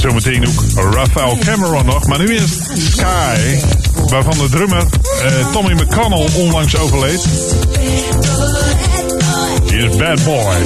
Zometeen 0.00 0.46
ook 0.46 0.64
Rafael 0.94 1.38
Cameron 1.38 1.86
nog. 1.86 2.06
Maar 2.06 2.18
nu 2.18 2.34
is 2.34 2.58
Sky. 2.90 3.79
Waarvan 4.10 4.38
de 4.38 4.48
drummer 4.50 4.84
eh, 5.24 5.52
Tommy 5.52 5.72
McConnell 5.72 6.28
onlangs 6.36 6.76
overleed. 6.76 7.24
Hier 9.66 9.90
is 9.90 9.96
Bad 9.96 10.24
Boy. 10.24 10.56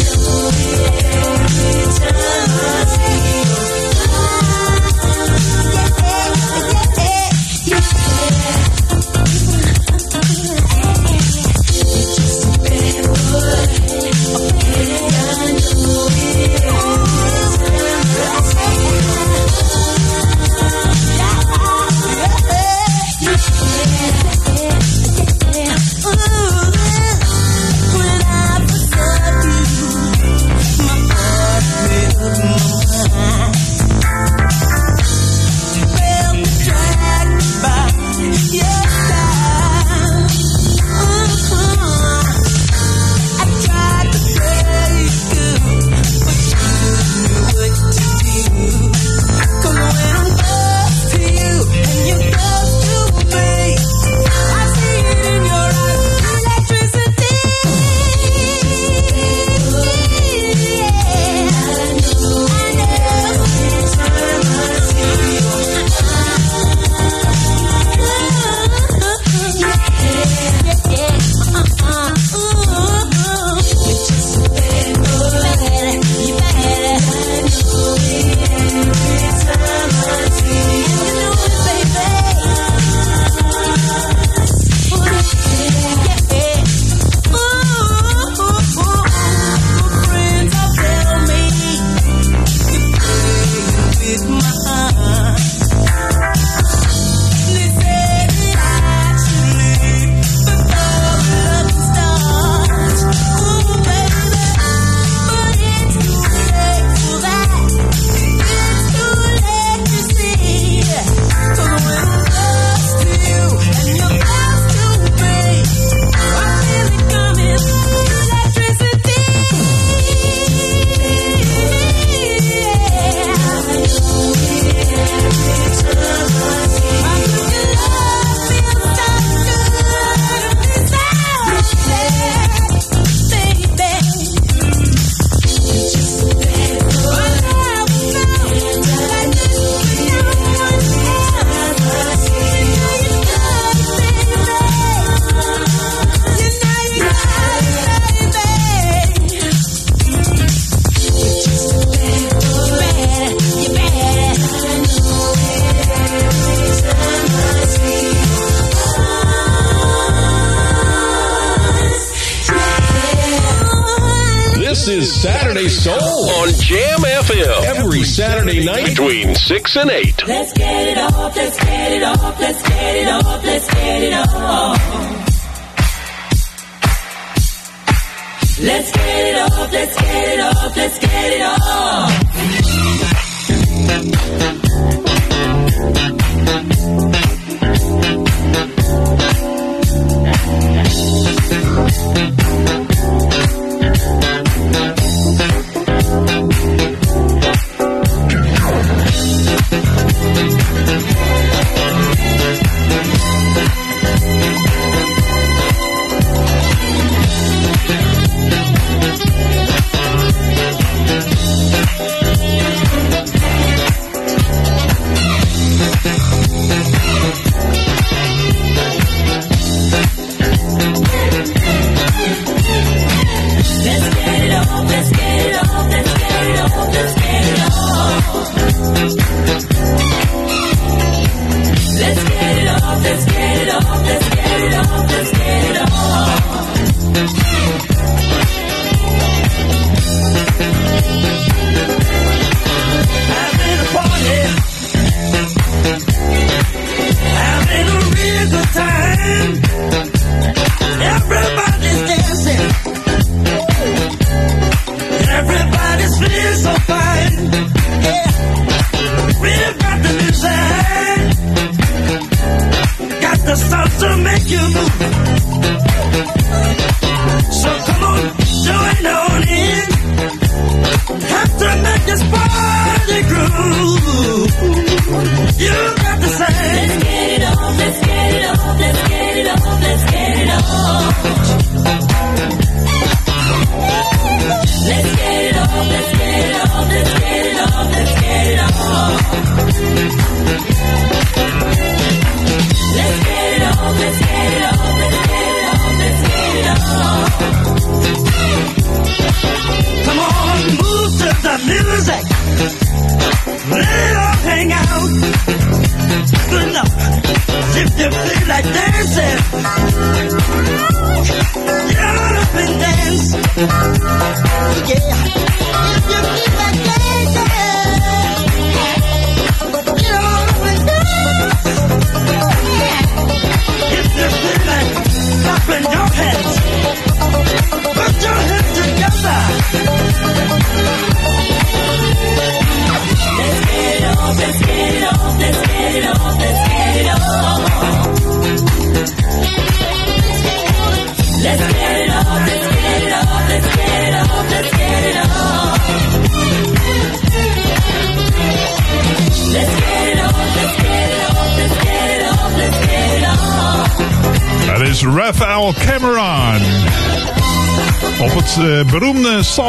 Vaccinate. 169.75 170.04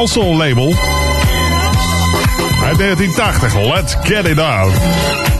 Salsoul 0.07 0.37
label. 0.37 0.75
Uit 2.63 2.77
1980, 2.77 3.59
Let's 3.59 3.95
Get 4.03 4.25
It 4.25 4.39
On. 4.39 4.71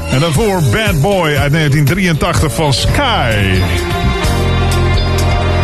En 0.10 0.20
daarvoor 0.20 0.62
Bad 0.72 1.02
Boy 1.02 1.36
uit 1.36 1.52
1983 1.52 2.54
van 2.54 2.74
Sky. 2.74 3.62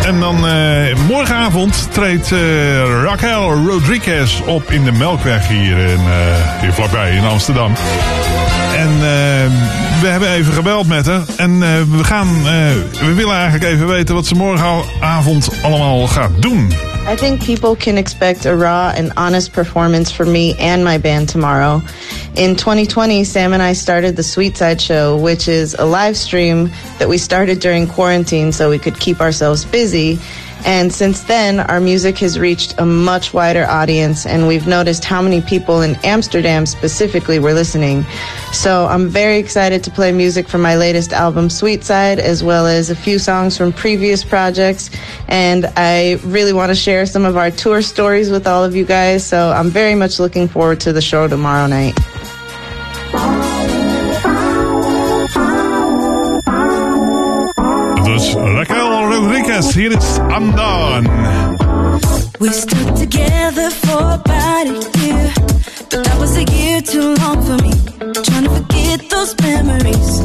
En 0.04 0.20
dan 0.20 0.46
eh, 0.46 0.96
morgenavond 1.08 1.92
treedt 1.92 2.32
eh, 2.32 2.38
Raquel 3.02 3.52
Rodriguez 3.66 4.40
op 4.40 4.70
in 4.70 4.84
de 4.84 4.92
Melkweg 4.92 5.48
hier, 5.48 5.78
in, 5.78 6.00
eh, 6.00 6.60
hier 6.60 6.72
vlakbij 6.72 7.16
in 7.16 7.24
Amsterdam. 7.24 7.72
En 8.76 8.98
we 10.00 10.06
hebben 10.06 10.28
even 10.28 10.52
gebeld 10.52 10.86
met 10.86 11.06
haar. 11.06 11.22
En 11.36 11.58
we, 11.96 12.04
gaan, 12.04 12.42
we 13.00 13.12
willen 13.14 13.34
eigenlijk 13.34 13.64
even 13.64 13.86
weten 13.86 14.14
wat 14.14 14.26
ze 14.26 14.34
morgenavond 14.34 15.50
allemaal 15.62 16.06
gaat 16.06 16.42
doen. 16.42 16.91
I 17.04 17.16
think 17.16 17.42
people 17.42 17.74
can 17.74 17.98
expect 17.98 18.46
a 18.46 18.54
raw 18.54 18.92
and 18.96 19.12
honest 19.16 19.52
performance 19.52 20.12
from 20.12 20.32
me 20.32 20.54
and 20.58 20.84
my 20.84 20.98
band 20.98 21.28
tomorrow. 21.28 21.82
In 22.36 22.54
2020, 22.54 23.24
Sam 23.24 23.52
and 23.52 23.60
I 23.60 23.72
started 23.72 24.14
the 24.14 24.22
Sweet 24.22 24.56
Side 24.56 24.80
Show, 24.80 25.16
which 25.16 25.48
is 25.48 25.74
a 25.74 25.84
live 25.84 26.16
stream 26.16 26.70
that 26.98 27.08
we 27.08 27.18
started 27.18 27.58
during 27.58 27.88
quarantine 27.88 28.52
so 28.52 28.70
we 28.70 28.78
could 28.78 28.98
keep 29.00 29.20
ourselves 29.20 29.64
busy. 29.64 30.20
And 30.64 30.94
since 30.94 31.24
then, 31.24 31.58
our 31.58 31.80
music 31.80 32.18
has 32.18 32.38
reached 32.38 32.78
a 32.78 32.86
much 32.86 33.34
wider 33.34 33.64
audience, 33.64 34.24
and 34.24 34.46
we've 34.46 34.68
noticed 34.68 35.04
how 35.04 35.20
many 35.20 35.40
people 35.40 35.82
in 35.82 35.96
Amsterdam 36.04 36.66
specifically 36.66 37.40
were 37.40 37.52
listening. 37.52 38.06
So 38.52 38.86
I'm 38.86 39.08
very 39.08 39.38
excited 39.38 39.82
to 39.84 39.90
play 39.90 40.12
music 40.12 40.46
from 40.46 40.60
my 40.60 40.76
latest 40.76 41.12
album, 41.12 41.50
Sweet 41.50 41.82
Side, 41.82 42.20
as 42.20 42.44
well 42.44 42.66
as 42.66 42.90
a 42.90 42.94
few 42.94 43.18
songs 43.18 43.56
from 43.56 43.72
previous 43.72 44.22
projects. 44.22 44.90
And 45.26 45.66
I 45.76 46.20
really 46.22 46.52
want 46.52 46.68
to 46.68 46.74
share 46.74 47.06
some 47.06 47.24
of 47.24 47.36
our 47.36 47.50
tour 47.50 47.82
stories 47.82 48.30
with 48.30 48.46
all 48.46 48.62
of 48.62 48.76
you 48.76 48.84
guys. 48.84 49.26
So 49.26 49.50
I'm 49.50 49.70
very 49.70 49.94
much 49.94 50.20
looking 50.20 50.48
forward 50.48 50.80
to 50.80 50.92
the 50.92 51.00
show 51.00 51.26
tomorrow 51.28 51.66
night. 51.66 51.94
Dus 58.04 58.34
Raquel 58.34 59.08
Rodriguez, 59.08 59.74
hier 59.74 59.96
is 59.96 60.18
Undone. 60.18 61.08
We 62.38 62.50
stuck 62.50 62.94
together 62.94 63.70
for 63.70 64.14
about 64.14 64.66
a 64.66 65.00
year, 65.00 65.32
but 65.90 66.04
that 66.04 66.16
was 66.18 66.36
a 66.36 66.44
year 66.44 66.80
too 66.82 67.14
long 67.14 67.42
for 67.42 67.56
me. 67.62 67.91
Those 69.22 69.40
memories. 69.40 70.20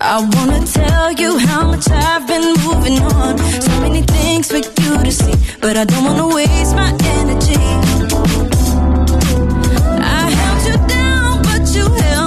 I 0.00 0.18
wanna 0.34 0.66
tell 0.66 1.12
you 1.12 1.38
how 1.38 1.62
much 1.70 1.88
I've 1.88 2.26
been 2.26 2.54
moving 2.66 2.98
on. 2.98 3.38
So 3.38 3.70
many 3.80 4.02
things 4.02 4.48
for 4.48 4.56
you 4.56 5.04
to 5.04 5.12
see, 5.12 5.34
but 5.60 5.76
I 5.76 5.84
don't 5.84 6.02
wanna 6.02 6.26
waste 6.26 6.74
my 6.74 6.90
energy. 7.20 7.54
I 10.18 10.22
held 10.38 10.62
you 10.68 10.76
down, 10.88 11.42
but 11.46 11.62
you 11.72 11.84
held 12.02 12.23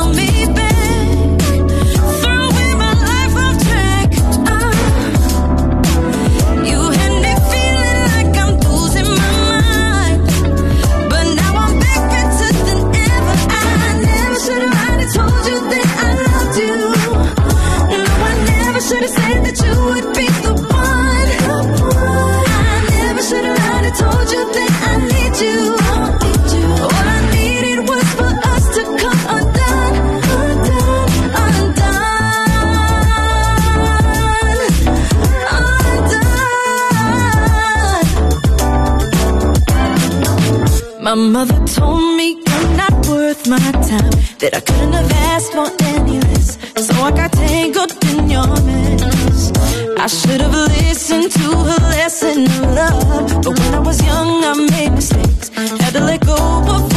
that 44.39 44.53
I 44.55 44.59
couldn't 44.59 44.93
have 44.93 45.11
asked 45.33 45.51
for 45.53 45.67
any 45.95 46.19
less. 46.19 46.57
So 46.85 46.93
I 47.01 47.11
got 47.11 47.31
tangled 47.31 47.91
in 48.05 48.29
your 48.29 48.47
mess. 48.47 49.51
I 49.97 50.07
should 50.07 50.41
have 50.41 50.53
listened 50.53 51.31
to 51.31 51.47
her 51.69 51.79
lesson 51.95 52.45
of 52.45 52.61
love. 52.75 53.43
But 53.43 53.59
when 53.59 53.73
I 53.73 53.79
was 53.79 53.99
young, 54.03 54.43
I 54.43 54.53
made 54.53 54.93
mistakes. 54.93 55.49
Had 55.49 55.93
to 55.93 56.01
let 56.01 56.25
go 56.25 56.35
of 56.35 56.96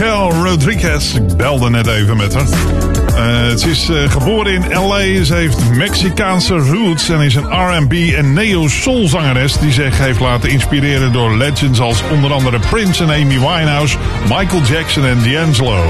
Raquel 0.00 0.32
Rodriguez. 0.44 1.14
Ik 1.14 1.36
belde 1.36 1.70
net 1.70 1.86
even 1.86 2.16
met 2.16 2.34
haar. 2.34 2.44
Eh, 2.44 3.56
ze 3.56 3.70
is 3.70 3.88
eh, 3.88 4.10
geboren 4.10 4.52
in 4.52 4.78
L.A. 4.78 5.24
Ze 5.24 5.34
heeft 5.34 5.70
Mexicaanse 5.70 6.54
roots 6.54 7.08
en 7.08 7.20
is 7.20 7.34
een 7.34 7.48
R&B 7.50 7.92
en 7.92 8.32
neo-soul 8.32 9.08
zangeres 9.08 9.58
die 9.58 9.72
zich 9.72 9.98
heeft 9.98 10.20
laten 10.20 10.50
inspireren 10.50 11.12
door 11.12 11.36
legends 11.36 11.80
als 11.80 12.02
onder 12.12 12.32
andere 12.32 12.58
Prince 12.70 13.02
en 13.02 13.10
Amy 13.10 13.38
Winehouse, 13.38 13.96
Michael 14.22 14.62
Jackson 14.62 15.06
en 15.06 15.22
D'Angelo. 15.22 15.84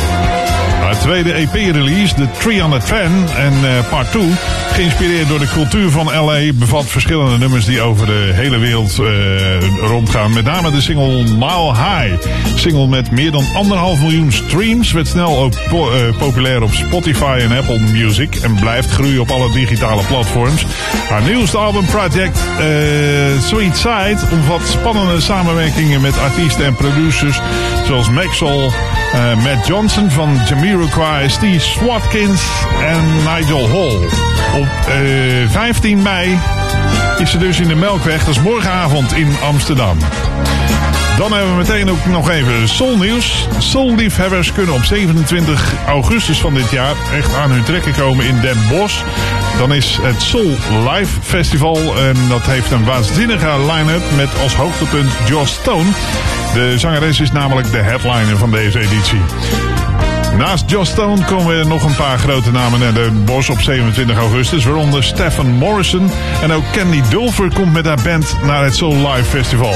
Haar 0.91 0.99
tweede 0.99 1.33
EP-release, 1.33 2.15
The 2.15 2.27
300 2.39 2.85
Fan 2.85 3.29
en 3.37 3.53
eh, 3.65 3.89
Part 3.91 4.11
2, 4.11 4.23
geïnspireerd 4.73 5.29
door 5.29 5.39
de 5.39 5.49
cultuur 5.49 5.91
van 5.91 6.07
LA, 6.07 6.53
bevat 6.55 6.87
verschillende 6.87 7.39
nummers 7.39 7.65
die 7.65 7.81
over 7.81 8.07
de 8.07 8.31
hele 8.35 8.59
wereld 8.59 8.99
eh, 8.99 9.87
rondgaan. 9.89 10.33
Met 10.33 10.45
name 10.45 10.71
de 10.71 10.81
single 10.81 11.23
Mile 11.23 11.75
High. 11.75 12.27
Single 12.55 12.87
met 12.87 13.11
meer 13.11 13.31
dan 13.31 13.45
anderhalf 13.55 14.01
miljoen 14.01 14.33
streams, 14.33 14.93
werd 14.93 15.07
snel 15.07 15.39
ook 15.39 15.55
eh, 15.55 16.19
populair 16.19 16.63
op 16.63 16.73
Spotify 16.73 17.39
en 17.41 17.57
Apple 17.57 17.79
Music 17.79 18.35
en 18.35 18.55
blijft 18.55 18.91
groeien 18.91 19.21
op 19.21 19.31
alle 19.31 19.53
digitale 19.53 20.03
platforms. 20.03 20.67
Haar 21.09 21.23
nieuwste 21.23 21.59
album 21.59 21.87
Project 21.87 22.39
Sweet 23.43 23.77
Side 23.77 24.19
omvat 24.33 24.61
spannende 24.69 25.21
samenwerkingen 25.21 26.01
met 26.01 26.19
artiesten 26.19 26.65
en 26.65 26.75
producers 26.75 27.41
zoals 27.87 28.11
Maxwell, 28.11 28.71
eh, 29.13 29.35
Matt 29.43 29.67
Johnson 29.67 30.11
van 30.11 30.41
Jamiroquai, 30.49 31.29
Steve 31.29 31.61
Swatkins 31.61 32.43
en 32.81 33.05
Nigel 33.35 33.69
Hall. 33.69 34.09
Op 34.61 34.69
eh, 34.89 35.51
15 35.51 36.03
mei 36.03 36.39
is 37.19 37.31
ze 37.31 37.39
dus 37.39 37.61
in 37.61 37.69
de 37.69 37.75
Melkweg, 37.75 38.25
dat 38.25 38.37
is 38.37 38.43
morgenavond 38.43 39.13
in 39.13 39.33
Amsterdam. 39.43 39.99
Dan 41.17 41.33
hebben 41.33 41.51
we 41.51 41.57
meteen 41.57 41.91
ook 41.91 42.07
nog 42.07 42.31
even 42.31 42.69
soulnieuws. 42.69 43.49
Soulliefhebbers 43.59 44.53
kunnen 44.53 44.75
op 44.75 44.85
27 44.85 45.73
augustus 45.87 46.41
van 46.41 46.55
dit 46.55 46.71
jaar 46.71 46.95
echt 47.13 47.35
aan 47.35 47.51
hun 47.51 47.63
trekken 47.63 47.93
komen 47.93 48.27
in 48.27 48.41
Den 48.41 48.57
Bosch. 48.69 49.03
Dan 49.61 49.75
is 49.75 49.99
het 50.03 50.23
Soul 50.23 50.57
Live 50.91 51.21
Festival 51.23 51.77
en 51.77 52.15
dat 52.29 52.43
heeft 52.43 52.71
een 52.71 52.85
waanzinnige 52.85 53.73
line-up 53.73 54.03
met 54.17 54.39
als 54.39 54.55
hoogtepunt 54.55 55.13
Joss 55.29 55.55
Stone. 55.55 55.91
De 56.55 56.79
zangeres 56.79 57.21
is 57.21 57.33
namelijk 57.33 57.71
de 57.71 57.77
headliner 57.77 58.37
van 58.37 58.51
deze 58.51 58.79
editie. 58.79 59.21
Naast 60.37 60.71
Joss 60.71 60.91
Stone 60.91 61.25
komen 61.25 61.57
er 61.57 61.67
nog 61.67 61.85
een 61.85 61.97
paar 61.97 62.19
grote 62.19 62.51
namen 62.51 62.81
naar 62.81 62.93
de 62.93 63.11
bos 63.25 63.49
op 63.49 63.61
27 63.61 64.17
augustus. 64.17 64.65
Waaronder 64.65 65.05
Stefan 65.05 65.51
Morrison. 65.51 66.11
En 66.43 66.53
ook 66.53 66.65
Candy 66.73 67.03
Dulfer 67.11 67.53
komt 67.55 67.73
met 67.73 67.87
haar 67.87 68.01
band 68.03 68.37
naar 68.43 68.65
het 68.65 68.77
Soul 68.77 68.95
Live 68.95 69.25
Festival. 69.25 69.75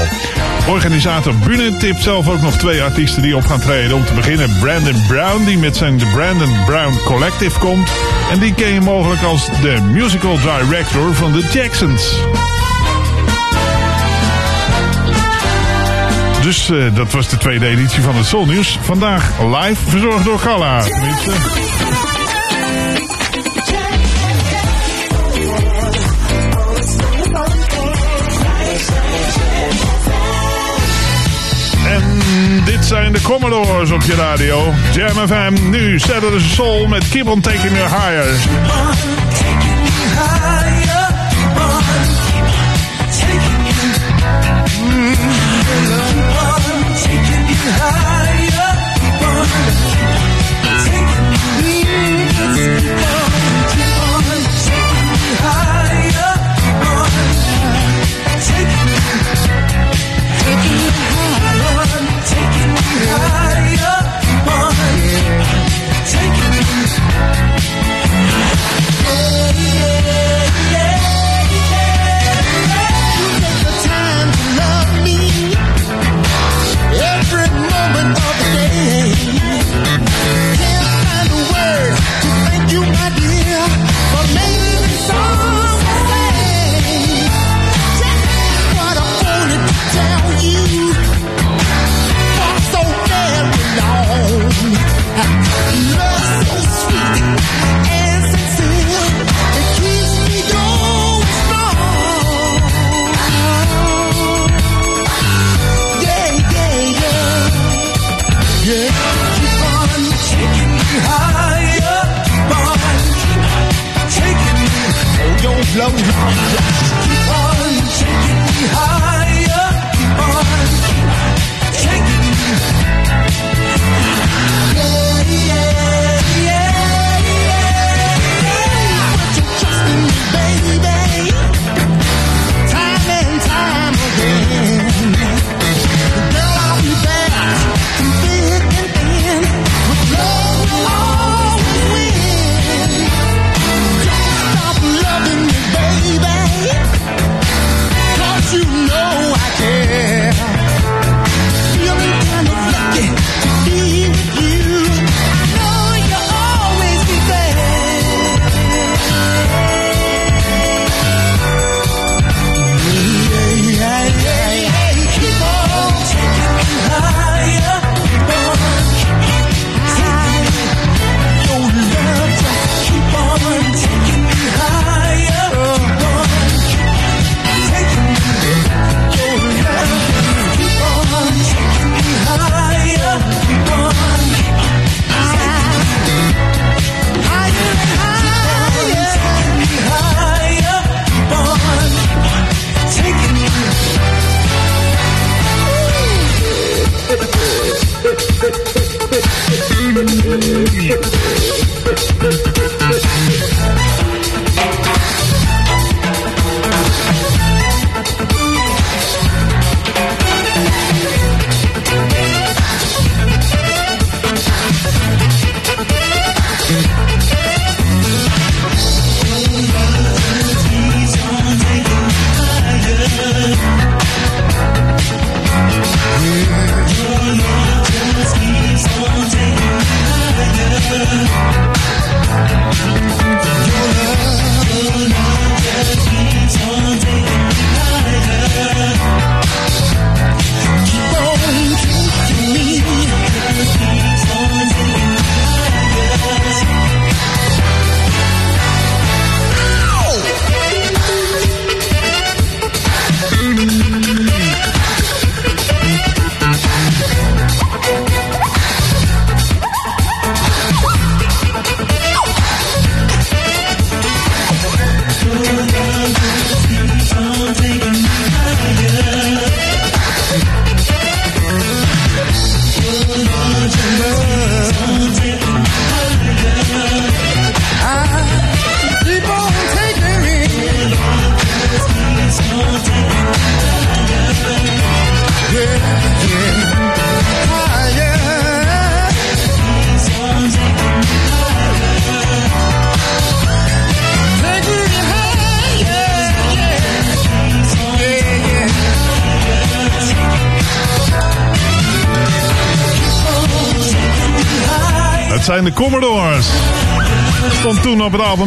Organisator 0.67 1.33
Bune 1.35 1.77
tipt 1.77 2.01
zelf 2.01 2.29
ook 2.29 2.41
nog 2.41 2.57
twee 2.57 2.83
artiesten 2.83 3.21
die 3.21 3.35
op 3.35 3.45
gaan 3.45 3.59
treden. 3.59 3.95
Om 3.95 4.05
te 4.05 4.13
beginnen 4.13 4.59
Brandon 4.59 5.01
Brown, 5.07 5.45
die 5.45 5.57
met 5.57 5.75
zijn 5.75 5.97
The 5.97 6.05
Brandon 6.05 6.65
Brown 6.65 6.97
Collective 7.05 7.59
komt. 7.59 7.91
En 8.31 8.39
die 8.39 8.53
ken 8.53 8.73
je 8.73 8.81
mogelijk 8.81 9.21
als 9.21 9.45
de 9.45 9.77
musical 9.91 10.37
director 10.39 11.13
van 11.13 11.31
de 11.31 11.49
Jacksons. 11.53 12.19
Dus 16.45 16.69
eh, 16.69 16.95
dat 16.95 17.11
was 17.11 17.27
de 17.27 17.37
tweede 17.37 17.67
editie 17.67 18.01
van 18.01 18.15
het 18.15 18.25
Soul 18.25 18.45
Nieuws. 18.45 18.79
Vandaag 18.81 19.31
live 19.41 19.89
verzorgd 19.89 20.25
door 20.25 20.39
Gala. 20.39 20.83
En 31.85 32.21
dit 32.65 32.85
zijn 32.85 33.11
de 33.11 33.21
Commodores 33.21 33.91
op 33.91 34.01
je 34.01 34.15
radio. 34.15 34.73
Jam 34.93 35.27
FM, 35.27 35.69
nu 35.69 35.99
Saturday 35.99 36.39
Soul 36.39 36.87
met 36.87 37.09
Keep 37.09 37.27
on 37.27 37.41
Taking 37.41 37.71
Me 37.71 37.83
Higher. 37.83 39.14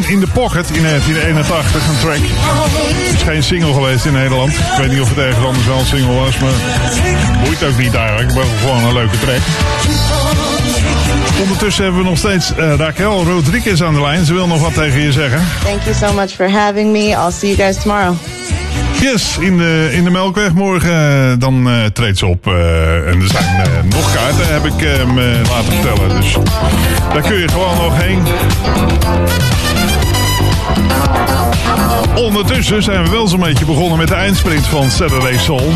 In 0.09 0.21
The 0.21 0.27
Pocket 0.33 0.71
in 0.71 0.83
1981, 0.83 1.89
een 1.89 1.99
track. 2.01 2.17
Het 2.17 3.15
is 3.15 3.23
geen 3.23 3.43
single 3.43 3.73
geweest 3.73 4.05
in 4.05 4.13
Nederland. 4.13 4.51
Ik 4.53 4.59
weet 4.79 4.91
niet 4.91 5.01
of 5.01 5.09
het 5.09 5.19
ergens 5.19 5.47
anders 5.47 5.67
wel 5.67 5.79
een 5.79 5.87
single 5.87 6.15
was, 6.15 6.39
maar 6.39 6.51
boeit 7.45 7.65
ook 7.65 7.79
niet 7.79 7.95
eigenlijk. 7.95 8.35
Maar 8.35 8.45
gewoon 8.61 8.85
een 8.85 8.93
leuke 8.93 9.19
track. 9.19 9.41
Ondertussen 11.43 11.85
hebben 11.85 12.03
we 12.03 12.09
nog 12.09 12.19
steeds 12.19 12.55
eh, 12.55 12.75
Raquel 12.75 13.25
Rodriguez 13.25 13.81
aan 13.81 13.95
de 13.95 14.01
lijn. 14.01 14.25
Ze 14.25 14.35
wil 14.35 14.47
nog 14.47 14.61
wat 14.61 14.75
tegen 14.75 15.01
je 15.01 15.13
zeggen. 15.13 15.41
Thank 15.65 15.83
you 15.83 15.95
so 15.95 16.13
much 16.13 16.31
for 16.31 16.51
having 16.51 16.93
me. 16.93 16.99
I'll 17.09 17.33
see 17.33 17.57
you 17.57 17.57
guys 17.57 17.83
tomorrow. 17.83 18.15
Yes, 19.01 19.37
in 19.41 19.59
de, 19.59 19.89
in 19.93 20.05
de 20.05 20.11
Melkweg 20.11 20.53
morgen. 20.53 20.91
eh, 20.91 21.39
dan 21.39 21.69
eh, 21.69 21.85
treedt 21.85 22.19
ze 22.19 22.27
op. 22.27 22.47
en 22.47 23.21
er 23.21 23.29
zijn 23.29 23.67
nog 23.89 24.15
kaarten, 24.15 24.53
heb 24.53 24.65
ik 24.67 25.07
me 25.15 25.41
laten 25.51 25.73
vertellen. 25.73 26.21
Dus 26.21 26.37
daar 27.13 27.23
kun 27.23 27.39
je 27.39 27.49
gewoon 27.49 27.77
nog 27.77 27.93
heen. 28.03 28.23
Ondertussen 32.15 32.83
zijn 32.83 33.05
we 33.05 33.11
wel 33.11 33.27
zo'n 33.27 33.41
beetje 33.41 33.65
begonnen 33.65 33.99
met 33.99 34.09
de 34.09 34.15
eindsprint 34.15 34.67
van 34.67 34.91
Saturday 34.91 35.39
Soul. 35.39 35.73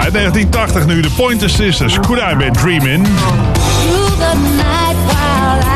Uit 0.00 0.12
1980 0.12 0.86
nu 0.86 1.00
de 1.00 1.10
Pointer 1.10 1.50
Sisters. 1.50 1.98
Could 2.00 2.20
I 2.32 2.36
Be 2.36 2.50
Dreamin'? 2.50 3.02
Through 3.02 4.16
the 4.18 4.34
night 4.56 4.96
while 5.06 5.68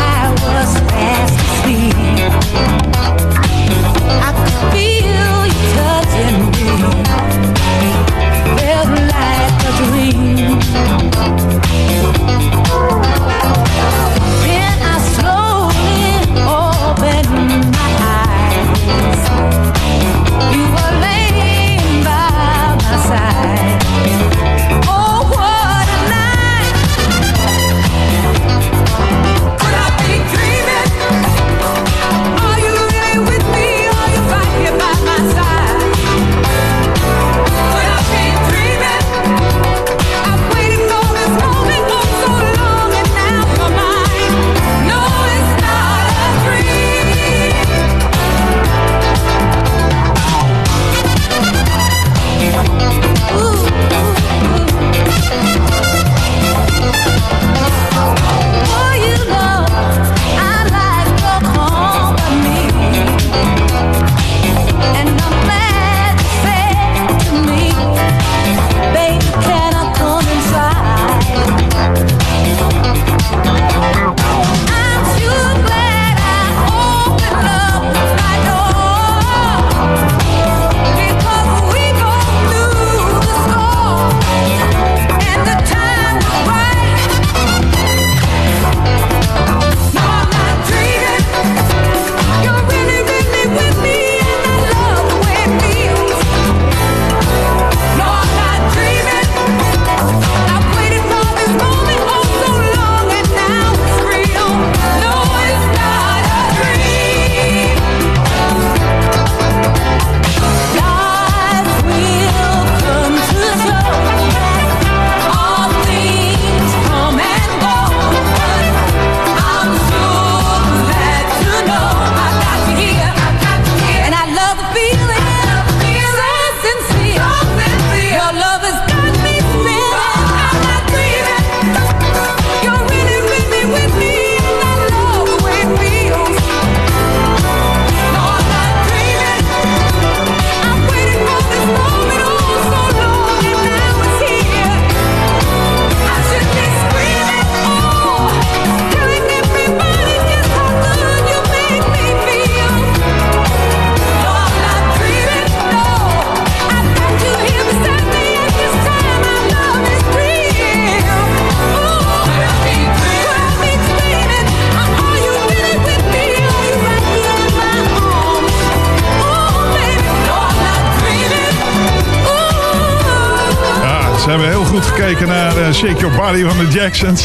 Van 176.41 176.59
de 176.59 176.69
Jacksons. 176.73 177.25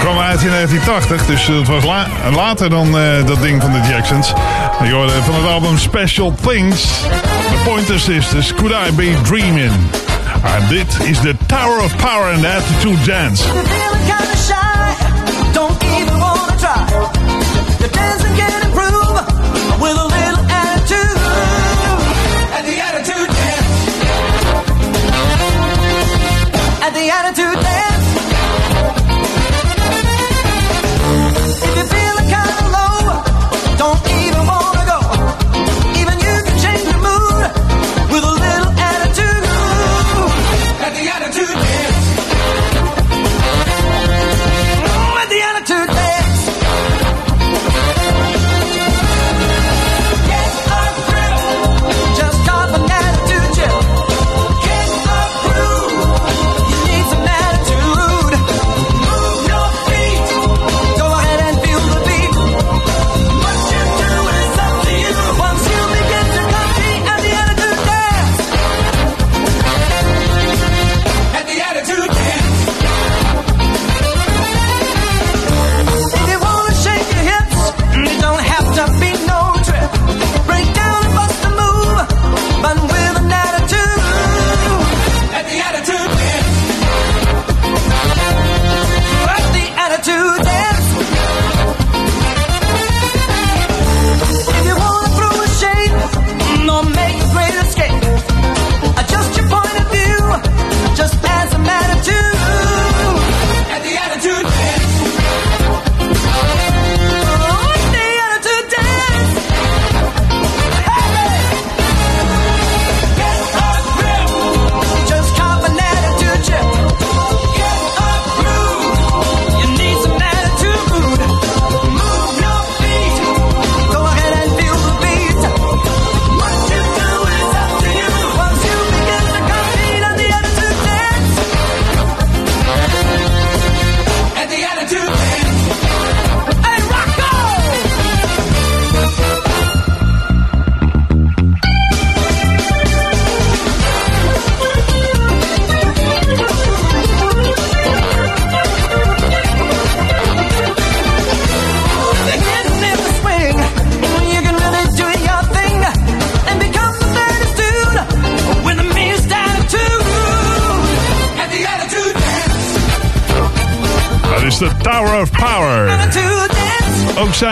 Kwam 0.00 0.18
uit 0.18 0.42
in 0.42 0.48
1980, 0.50 1.26
dus 1.26 1.46
het 1.46 1.68
was 1.68 1.84
la- 1.84 2.06
later 2.34 2.70
dan 2.70 2.98
eh, 2.98 3.26
dat 3.26 3.42
ding 3.42 3.62
van 3.62 3.72
de 3.72 3.80
Jacksons. 3.88 4.32
Je 4.84 4.92
hoorde 4.92 5.12
van 5.24 5.34
het 5.34 5.46
album 5.46 5.78
Special 5.78 6.34
Things, 6.46 6.82
The 6.82 7.60
Pointer 7.64 8.00
Sisters, 8.00 8.54
Could 8.54 8.74
I 8.88 8.92
Be 8.92 9.16
Dreaming? 9.22 9.72
En 10.44 10.68
dit 10.68 10.96
is 11.04 11.20
de 11.20 11.36
Tower 11.46 11.80
of 11.82 11.96
Power 11.96 12.32
and 12.34 12.44
Attitude 12.44 13.04
Dance. 13.12 13.44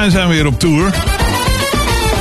Zij 0.00 0.10
zijn 0.10 0.28
weer 0.28 0.46
op 0.46 0.58
tour. 0.58 0.94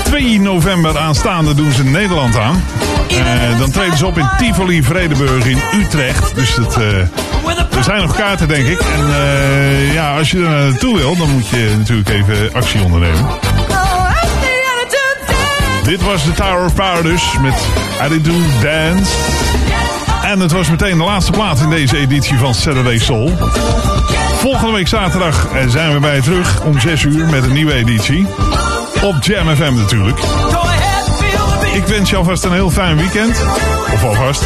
2 0.04 0.40
november 0.40 0.98
aanstaande 0.98 1.54
doen 1.54 1.72
ze 1.72 1.84
Nederland 1.84 2.38
aan. 2.38 2.64
Eh, 3.10 3.60
dan 3.60 3.72
treden 3.72 3.98
ze 3.98 4.06
op 4.06 4.18
in 4.18 4.30
Tivoli 4.38 4.84
Vredeburg 4.84 5.46
in 5.46 5.62
Utrecht. 5.74 6.36
Dus 6.36 6.56
het, 6.56 6.78
eh, 6.78 6.98
er 7.78 7.84
zijn 7.84 8.02
nog 8.02 8.16
kaarten, 8.16 8.48
denk 8.48 8.68
ik. 8.68 8.80
En 8.80 9.14
eh, 9.14 9.94
ja, 9.94 10.18
als 10.18 10.32
je 10.32 10.38
er 10.38 10.50
naartoe 10.50 10.98
wil, 10.98 11.16
dan 11.18 11.30
moet 11.30 11.48
je 11.48 11.76
natuurlijk 11.78 12.10
even 12.10 12.54
actie 12.54 12.84
ondernemen. 12.84 13.28
Dit 15.84 16.02
was 16.02 16.26
de 16.26 16.32
Tower 16.32 16.66
of 16.66 16.74
Power 16.74 17.04
dus, 17.04 17.24
met 17.42 17.56
Attitude 18.02 18.48
Dance. 18.62 19.12
En 20.24 20.40
het 20.40 20.52
was 20.52 20.70
meteen 20.70 20.98
de 20.98 21.04
laatste 21.04 21.32
plaat 21.32 21.60
in 21.60 21.70
deze 21.70 21.98
editie 21.98 22.38
van 22.38 22.54
Saturday 22.54 22.98
Soul. 22.98 23.32
Volgende 24.40 24.72
week 24.72 24.88
zaterdag 24.88 25.48
eh, 25.48 25.68
zijn 25.68 25.94
we 25.94 26.00
bij 26.00 26.16
je 26.16 26.22
terug 26.22 26.62
om 26.62 26.80
6 26.80 27.04
uur 27.04 27.26
met 27.26 27.44
een 27.44 27.54
nieuwe 27.54 27.74
editie. 27.74 28.28
Op 29.02 29.16
Jam 29.24 29.56
FM 29.56 29.74
natuurlijk. 29.74 30.20
Ik 31.74 31.86
wens 31.86 32.10
je 32.10 32.16
alvast 32.16 32.44
een 32.44 32.54
heel 32.54 32.70
fijn 32.70 32.98
weekend. 32.98 33.44
Of 33.94 34.04
alvast. 34.04 34.44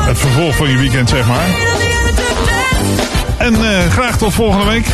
Het 0.00 0.18
vervolg 0.18 0.56
van 0.56 0.70
je 0.70 0.78
weekend, 0.78 1.08
zeg 1.08 1.26
maar. 1.26 1.46
En 3.36 3.54
eh, 3.54 3.90
graag 3.90 4.16
tot 4.16 4.34
volgende 4.34 4.64
week. 4.64 4.86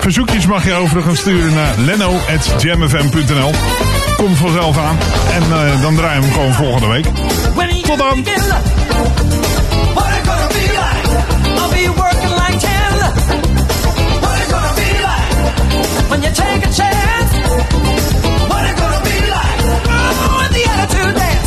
Verzoekjes 0.00 0.46
mag 0.46 0.64
je 0.64 0.74
overigens 0.74 1.20
sturen 1.20 1.54
naar 1.54 1.74
leno.jamfm.nl. 1.76 3.50
Kom 4.16 4.36
vanzelf 4.36 4.78
aan. 4.78 4.98
En 5.32 5.42
eh, 5.42 5.82
dan 5.82 5.94
draaien 5.96 6.20
we 6.20 6.26
hem 6.26 6.34
gewoon 6.34 6.54
volgende 6.54 6.86
week. 6.86 7.06
Tot 7.82 7.98
dan. 7.98 8.24
when 16.10 16.22
you 16.22 16.30
take 16.30 16.62
a 16.64 16.72
chance. 16.80 17.32
What 18.50 18.64
it 18.70 18.76
gonna 18.80 19.02
be 19.04 19.18
like? 19.36 19.60
Oh, 19.90 20.48
the 20.52 20.62
attitude 20.72 21.16
there. 21.16 21.37